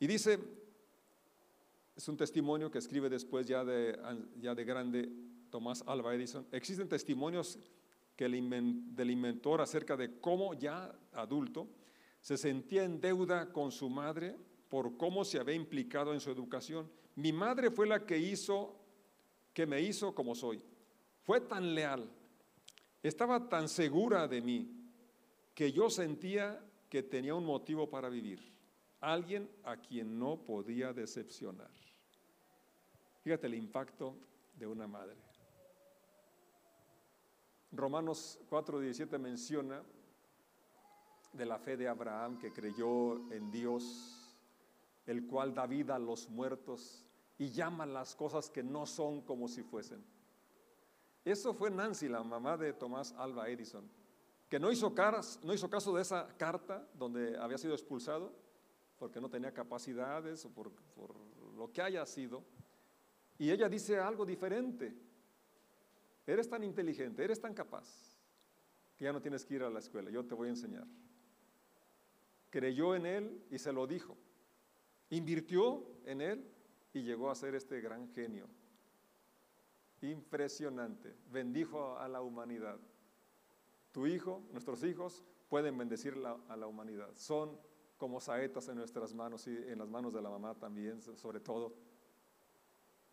Y 0.00 0.06
dice, 0.06 0.38
es 1.94 2.08
un 2.08 2.16
testimonio 2.16 2.70
que 2.70 2.78
escribe 2.78 3.08
después 3.08 3.46
ya 3.46 3.64
de, 3.64 3.98
ya 4.40 4.54
de 4.54 4.64
grande 4.64 5.08
Tomás 5.50 5.84
Alba 5.86 6.14
Edison, 6.14 6.46
existen 6.52 6.88
testimonios 6.88 7.58
que 8.20 8.28
del 8.28 9.10
inventor 9.10 9.62
acerca 9.62 9.96
de 9.96 10.20
cómo 10.20 10.52
ya 10.52 10.94
adulto, 11.14 11.70
se 12.20 12.36
sentía 12.36 12.84
en 12.84 13.00
deuda 13.00 13.50
con 13.50 13.72
su 13.72 13.88
madre 13.88 14.36
por 14.68 14.98
cómo 14.98 15.24
se 15.24 15.38
había 15.38 15.54
implicado 15.54 16.12
en 16.12 16.20
su 16.20 16.30
educación. 16.30 16.92
Mi 17.14 17.32
madre 17.32 17.70
fue 17.70 17.86
la 17.86 18.04
que 18.04 18.18
hizo, 18.18 18.76
que 19.54 19.64
me 19.64 19.80
hizo 19.80 20.14
como 20.14 20.34
soy. 20.34 20.62
Fue 21.22 21.40
tan 21.40 21.74
leal, 21.74 22.10
estaba 23.02 23.48
tan 23.48 23.70
segura 23.70 24.28
de 24.28 24.42
mí, 24.42 24.70
que 25.54 25.72
yo 25.72 25.88
sentía 25.88 26.62
que 26.90 27.02
tenía 27.02 27.34
un 27.34 27.46
motivo 27.46 27.88
para 27.88 28.10
vivir. 28.10 28.52
Alguien 29.00 29.48
a 29.64 29.78
quien 29.78 30.18
no 30.18 30.44
podía 30.44 30.92
decepcionar. 30.92 31.70
Fíjate 33.22 33.46
el 33.46 33.54
impacto 33.54 34.14
de 34.52 34.66
una 34.66 34.86
madre. 34.86 35.29
Romanos 37.72 38.38
4:17 38.48 39.18
menciona 39.18 39.82
de 41.32 41.46
la 41.46 41.58
fe 41.58 41.76
de 41.76 41.88
Abraham 41.88 42.38
que 42.38 42.52
creyó 42.52 43.30
en 43.30 43.50
Dios, 43.50 44.36
el 45.06 45.26
cual 45.26 45.54
da 45.54 45.66
vida 45.66 45.94
a 45.94 45.98
los 45.98 46.28
muertos 46.28 47.04
y 47.38 47.50
llama 47.50 47.86
las 47.86 48.16
cosas 48.16 48.50
que 48.50 48.62
no 48.62 48.86
son 48.86 49.22
como 49.22 49.48
si 49.48 49.62
fuesen. 49.62 50.04
Eso 51.24 51.54
fue 51.54 51.70
Nancy, 51.70 52.08
la 52.08 52.22
mamá 52.22 52.56
de 52.56 52.72
Tomás 52.72 53.12
Alba 53.12 53.48
Edison, 53.48 53.88
que 54.48 54.58
no 54.58 54.72
hizo, 54.72 54.92
no 55.44 55.54
hizo 55.54 55.70
caso 55.70 55.94
de 55.94 56.02
esa 56.02 56.26
carta 56.36 56.86
donde 56.94 57.38
había 57.38 57.58
sido 57.58 57.74
expulsado, 57.74 58.32
porque 58.98 59.20
no 59.20 59.30
tenía 59.30 59.52
capacidades 59.52 60.44
o 60.44 60.50
por, 60.50 60.72
por 60.72 61.14
lo 61.56 61.72
que 61.72 61.82
haya 61.82 62.04
sido. 62.04 62.42
Y 63.38 63.50
ella 63.50 63.68
dice 63.68 63.98
algo 63.98 64.26
diferente. 64.26 64.94
Eres 66.26 66.48
tan 66.48 66.62
inteligente, 66.62 67.24
eres 67.24 67.40
tan 67.40 67.54
capaz, 67.54 68.16
que 68.96 69.04
ya 69.04 69.12
no 69.12 69.20
tienes 69.20 69.44
que 69.44 69.54
ir 69.54 69.62
a 69.62 69.70
la 69.70 69.78
escuela, 69.78 70.10
yo 70.10 70.24
te 70.24 70.34
voy 70.34 70.48
a 70.48 70.50
enseñar 70.50 70.86
creyó 72.50 72.94
en 72.94 73.06
él 73.06 73.42
y 73.50 73.58
se 73.58 73.72
lo 73.72 73.86
dijo. 73.86 74.16
Invirtió 75.08 75.86
en 76.04 76.20
él 76.20 76.44
y 76.92 77.02
llegó 77.02 77.30
a 77.30 77.34
ser 77.34 77.54
este 77.54 77.80
gran 77.80 78.08
genio. 78.12 78.48
Impresionante. 80.02 81.16
Bendijo 81.30 81.96
a 81.98 82.08
la 82.08 82.20
humanidad. 82.20 82.78
Tu 83.92 84.06
hijo, 84.06 84.42
nuestros 84.52 84.84
hijos, 84.84 85.24
pueden 85.48 85.78
bendecir 85.78 86.14
a 86.48 86.56
la 86.56 86.66
humanidad. 86.66 87.10
Son 87.14 87.58
como 87.96 88.20
saetas 88.20 88.68
en 88.68 88.76
nuestras 88.76 89.14
manos 89.14 89.46
y 89.46 89.50
en 89.50 89.78
las 89.78 89.88
manos 89.88 90.12
de 90.12 90.22
la 90.22 90.30
mamá 90.30 90.54
también, 90.54 91.00
sobre 91.00 91.40
todo. 91.40 91.74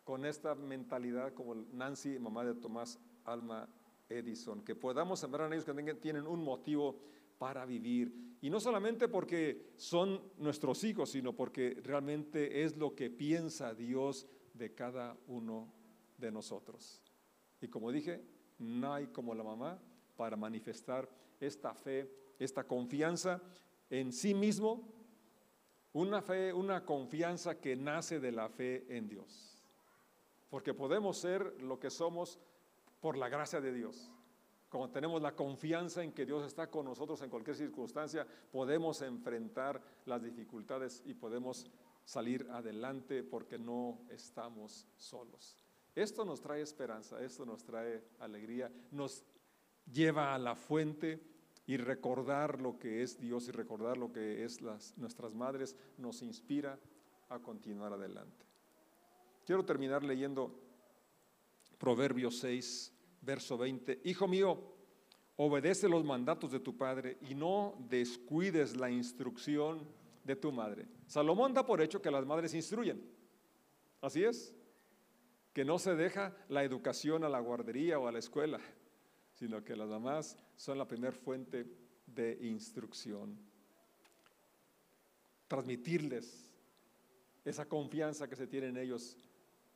Con 0.08 0.24
esta 0.24 0.54
mentalidad 0.54 1.34
como 1.34 1.54
Nancy, 1.54 2.18
mamá 2.18 2.42
de 2.42 2.54
Tomás 2.54 2.98
Alma 3.26 3.68
Edison, 4.08 4.64
que 4.64 4.74
podamos 4.74 5.20
sembrar 5.20 5.48
en 5.48 5.52
ellos 5.52 5.66
que 5.66 5.94
tienen 5.96 6.26
un 6.26 6.42
motivo 6.42 6.98
para 7.36 7.66
vivir. 7.66 8.38
Y 8.40 8.48
no 8.48 8.58
solamente 8.58 9.08
porque 9.08 9.74
son 9.76 10.18
nuestros 10.38 10.82
hijos, 10.84 11.10
sino 11.10 11.34
porque 11.34 11.78
realmente 11.84 12.64
es 12.64 12.74
lo 12.78 12.94
que 12.94 13.10
piensa 13.10 13.74
Dios 13.74 14.26
de 14.54 14.74
cada 14.74 15.14
uno 15.26 15.70
de 16.16 16.32
nosotros. 16.32 17.02
Y 17.60 17.68
como 17.68 17.92
dije, 17.92 18.24
no 18.60 18.94
hay 18.94 19.08
como 19.08 19.34
la 19.34 19.44
mamá 19.44 19.78
para 20.16 20.38
manifestar 20.38 21.06
esta 21.38 21.74
fe, 21.74 22.10
esta 22.38 22.64
confianza 22.66 23.42
en 23.90 24.14
sí 24.14 24.32
mismo, 24.32 24.88
una 25.92 26.22
fe, 26.22 26.50
una 26.54 26.82
confianza 26.86 27.60
que 27.60 27.76
nace 27.76 28.18
de 28.18 28.32
la 28.32 28.48
fe 28.48 28.86
en 28.88 29.06
Dios. 29.06 29.57
Porque 30.48 30.74
podemos 30.74 31.18
ser 31.18 31.60
lo 31.62 31.78
que 31.78 31.90
somos 31.90 32.38
por 33.00 33.16
la 33.16 33.28
gracia 33.28 33.60
de 33.60 33.72
Dios. 33.72 34.10
Como 34.68 34.90
tenemos 34.90 35.22
la 35.22 35.34
confianza 35.34 36.02
en 36.02 36.12
que 36.12 36.26
Dios 36.26 36.44
está 36.44 36.70
con 36.70 36.84
nosotros 36.84 37.22
en 37.22 37.30
cualquier 37.30 37.56
circunstancia, 37.56 38.26
podemos 38.52 39.00
enfrentar 39.02 39.80
las 40.04 40.22
dificultades 40.22 41.02
y 41.06 41.14
podemos 41.14 41.66
salir 42.04 42.46
adelante 42.50 43.22
porque 43.22 43.58
no 43.58 44.00
estamos 44.10 44.86
solos. 44.96 45.56
Esto 45.94 46.24
nos 46.24 46.40
trae 46.40 46.62
esperanza, 46.62 47.22
esto 47.22 47.44
nos 47.44 47.64
trae 47.64 48.02
alegría, 48.18 48.70
nos 48.90 49.24
lleva 49.90 50.34
a 50.34 50.38
la 50.38 50.54
fuente 50.54 51.20
y 51.66 51.76
recordar 51.76 52.60
lo 52.60 52.78
que 52.78 53.02
es 53.02 53.18
Dios 53.18 53.48
y 53.48 53.52
recordar 53.52 53.96
lo 53.96 54.12
que 54.12 54.44
es 54.44 54.62
las, 54.62 54.96
nuestras 54.96 55.34
madres 55.34 55.76
nos 55.96 56.22
inspira 56.22 56.78
a 57.28 57.38
continuar 57.40 57.92
adelante. 57.92 58.47
Quiero 59.48 59.64
terminar 59.64 60.04
leyendo 60.04 60.54
Proverbios 61.78 62.38
6, 62.40 62.92
verso 63.22 63.56
20, 63.56 64.02
Hijo 64.04 64.28
mío, 64.28 64.62
obedece 65.36 65.88
los 65.88 66.04
mandatos 66.04 66.52
de 66.52 66.60
tu 66.60 66.76
padre 66.76 67.16
y 67.22 67.34
no 67.34 67.74
descuides 67.88 68.76
la 68.76 68.90
instrucción 68.90 69.88
de 70.22 70.36
tu 70.36 70.52
madre. 70.52 70.86
Salomón 71.06 71.54
da 71.54 71.64
por 71.64 71.80
hecho 71.80 72.02
que 72.02 72.10
las 72.10 72.26
madres 72.26 72.52
instruyen. 72.52 73.02
Así 74.02 74.22
es. 74.22 74.54
Que 75.54 75.64
no 75.64 75.78
se 75.78 75.94
deja 75.96 76.36
la 76.50 76.62
educación 76.62 77.24
a 77.24 77.30
la 77.30 77.40
guardería 77.40 77.98
o 77.98 78.06
a 78.06 78.12
la 78.12 78.18
escuela, 78.18 78.60
sino 79.32 79.64
que 79.64 79.76
las 79.76 79.88
mamás 79.88 80.36
son 80.56 80.76
la 80.76 80.86
primer 80.86 81.14
fuente 81.14 81.64
de 82.04 82.36
instrucción. 82.42 83.38
Transmitirles 85.46 86.52
esa 87.46 87.66
confianza 87.66 88.28
que 88.28 88.36
se 88.36 88.46
tiene 88.46 88.66
en 88.66 88.76
ellos 88.76 89.16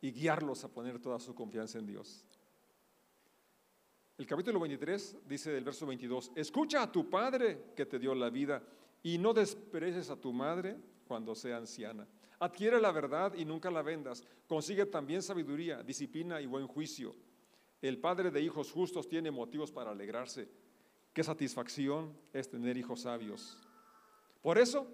y 0.03 0.11
guiarlos 0.11 0.65
a 0.65 0.69
poner 0.69 0.99
toda 0.99 1.19
su 1.19 1.35
confianza 1.35 1.79
en 1.79 1.87
Dios. 1.87 2.27
El 4.19 4.27
capítulo 4.27 4.61
23 4.61 5.17
dice 5.27 5.53
del 5.53 5.65
verso 5.65 5.87
22, 5.87 6.33
escucha 6.35 6.83
a 6.83 6.93
tu 6.93 7.09
padre 7.09 7.73
que 7.75 7.87
te 7.87 7.99
dio 7.99 8.15
la 8.15 8.29
vida 8.29 8.63
y 9.03 9.17
no 9.17 9.33
desprecies 9.33 10.11
a 10.11 10.17
tu 10.17 10.33
madre 10.33 10.77
cuando 11.07 11.35
sea 11.35 11.57
anciana. 11.57 12.07
Adquiere 12.41 12.81
la 12.81 12.91
verdad 12.91 13.35
y 13.35 13.45
nunca 13.45 13.71
la 13.71 13.83
vendas. 13.83 14.25
Consigue 14.49 14.87
también 14.87 15.23
sabiduría, 15.23 15.83
disciplina 15.83 16.41
y 16.41 16.47
buen 16.47 16.67
juicio. 16.67 17.15
El 17.81 17.99
padre 17.99 18.33
de 18.33 18.41
hijos 18.41 18.73
justos 18.73 19.09
tiene 19.09 19.31
motivos 19.31 19.71
para 19.71 19.93
alegrarse. 19.93 20.49
Qué 21.13 21.23
satisfacción 21.23 22.13
es 22.33 22.49
tener 22.49 22.77
hijos 22.77 23.03
sabios. 23.03 23.57
Por 24.41 24.59
eso, 24.59 24.87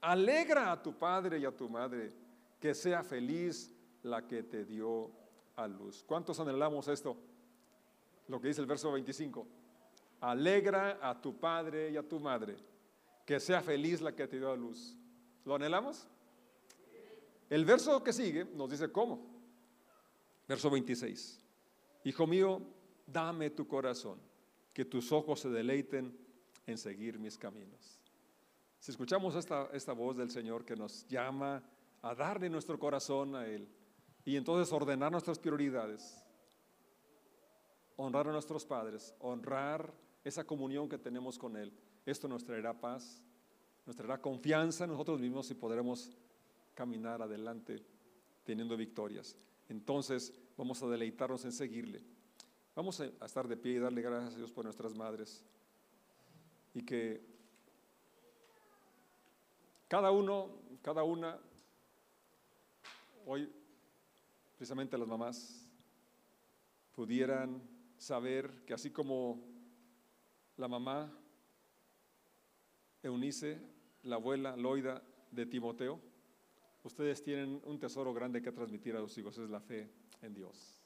alegra 0.00 0.72
a 0.72 0.82
tu 0.82 0.92
padre 0.98 1.38
y 1.38 1.44
a 1.44 1.56
tu 1.56 1.68
madre, 1.68 2.12
que 2.58 2.74
sea 2.74 3.04
feliz 3.04 3.75
la 4.06 4.26
que 4.26 4.44
te 4.44 4.64
dio 4.64 5.10
a 5.56 5.66
luz. 5.66 6.04
¿Cuántos 6.06 6.38
anhelamos 6.40 6.88
esto? 6.88 7.16
Lo 8.28 8.40
que 8.40 8.48
dice 8.48 8.60
el 8.60 8.66
verso 8.66 8.92
25. 8.92 9.46
Alegra 10.20 10.98
a 11.02 11.20
tu 11.20 11.38
padre 11.38 11.90
y 11.90 11.96
a 11.96 12.08
tu 12.08 12.18
madre, 12.18 12.56
que 13.24 13.38
sea 13.38 13.60
feliz 13.60 14.00
la 14.00 14.14
que 14.14 14.26
te 14.26 14.38
dio 14.38 14.50
a 14.50 14.56
luz. 14.56 14.96
¿Lo 15.44 15.54
anhelamos? 15.54 16.06
El 17.48 17.64
verso 17.64 18.02
que 18.02 18.12
sigue 18.12 18.44
nos 18.44 18.70
dice 18.70 18.90
cómo. 18.90 19.20
Verso 20.48 20.70
26. 20.70 21.40
Hijo 22.04 22.26
mío, 22.26 22.62
dame 23.06 23.50
tu 23.50 23.66
corazón, 23.66 24.18
que 24.72 24.84
tus 24.84 25.12
ojos 25.12 25.40
se 25.40 25.50
deleiten 25.50 26.16
en 26.66 26.78
seguir 26.78 27.18
mis 27.18 27.36
caminos. 27.36 28.00
Si 28.78 28.90
escuchamos 28.90 29.34
esta, 29.34 29.68
esta 29.72 29.92
voz 29.92 30.16
del 30.16 30.30
Señor 30.30 30.64
que 30.64 30.76
nos 30.76 31.06
llama 31.08 31.62
a 32.02 32.14
darle 32.14 32.48
nuestro 32.48 32.78
corazón 32.78 33.34
a 33.34 33.46
Él 33.46 33.68
y 34.26 34.36
entonces 34.36 34.72
ordenar 34.72 35.12
nuestras 35.12 35.38
prioridades, 35.38 36.20
honrar 37.96 38.26
a 38.26 38.32
nuestros 38.32 38.66
padres, 38.66 39.14
honrar 39.20 39.94
esa 40.24 40.44
comunión 40.44 40.88
que 40.88 40.98
tenemos 40.98 41.38
con 41.38 41.56
Él, 41.56 41.72
esto 42.04 42.26
nos 42.26 42.44
traerá 42.44 42.78
paz, 42.78 43.22
nos 43.86 43.94
traerá 43.94 44.20
confianza 44.20 44.82
en 44.82 44.90
nosotros 44.90 45.20
mismos 45.20 45.48
y 45.52 45.54
podremos 45.54 46.10
caminar 46.74 47.22
adelante 47.22 47.84
teniendo 48.42 48.76
victorias. 48.76 49.36
Entonces 49.68 50.34
vamos 50.56 50.82
a 50.82 50.88
deleitarnos 50.88 51.44
en 51.44 51.52
seguirle. 51.52 52.02
Vamos 52.74 53.00
a 53.00 53.24
estar 53.24 53.46
de 53.46 53.56
pie 53.56 53.74
y 53.74 53.78
darle 53.78 54.02
gracias 54.02 54.34
a 54.34 54.38
Dios 54.38 54.50
por 54.50 54.64
nuestras 54.64 54.92
madres. 54.92 55.44
Y 56.74 56.82
que 56.82 57.24
cada 59.86 60.10
uno, 60.10 60.50
cada 60.82 61.04
una, 61.04 61.38
hoy 63.24 63.48
precisamente 64.56 64.96
las 64.96 65.06
mamás, 65.06 65.68
pudieran 66.92 67.62
saber 67.98 68.64
que 68.64 68.74
así 68.74 68.90
como 68.90 69.44
la 70.56 70.66
mamá 70.66 71.12
Eunice, 73.02 73.60
la 74.02 74.16
abuela 74.16 74.56
Loida 74.56 75.02
de 75.30 75.46
Timoteo, 75.46 76.00
ustedes 76.82 77.22
tienen 77.22 77.60
un 77.64 77.78
tesoro 77.78 78.14
grande 78.14 78.40
que 78.40 78.50
transmitir 78.50 78.96
a 78.96 79.00
los 79.00 79.16
hijos, 79.18 79.36
es 79.38 79.50
la 79.50 79.60
fe 79.60 79.90
en 80.22 80.34
Dios 80.34 80.82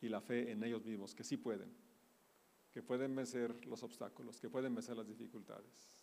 y 0.00 0.08
la 0.08 0.20
fe 0.20 0.50
en 0.50 0.64
ellos 0.64 0.84
mismos, 0.84 1.14
que 1.14 1.24
sí 1.24 1.36
pueden, 1.36 1.70
que 2.72 2.82
pueden 2.82 3.14
vencer 3.14 3.66
los 3.66 3.82
obstáculos, 3.82 4.40
que 4.40 4.48
pueden 4.48 4.74
vencer 4.74 4.96
las 4.96 5.06
dificultades. 5.06 6.01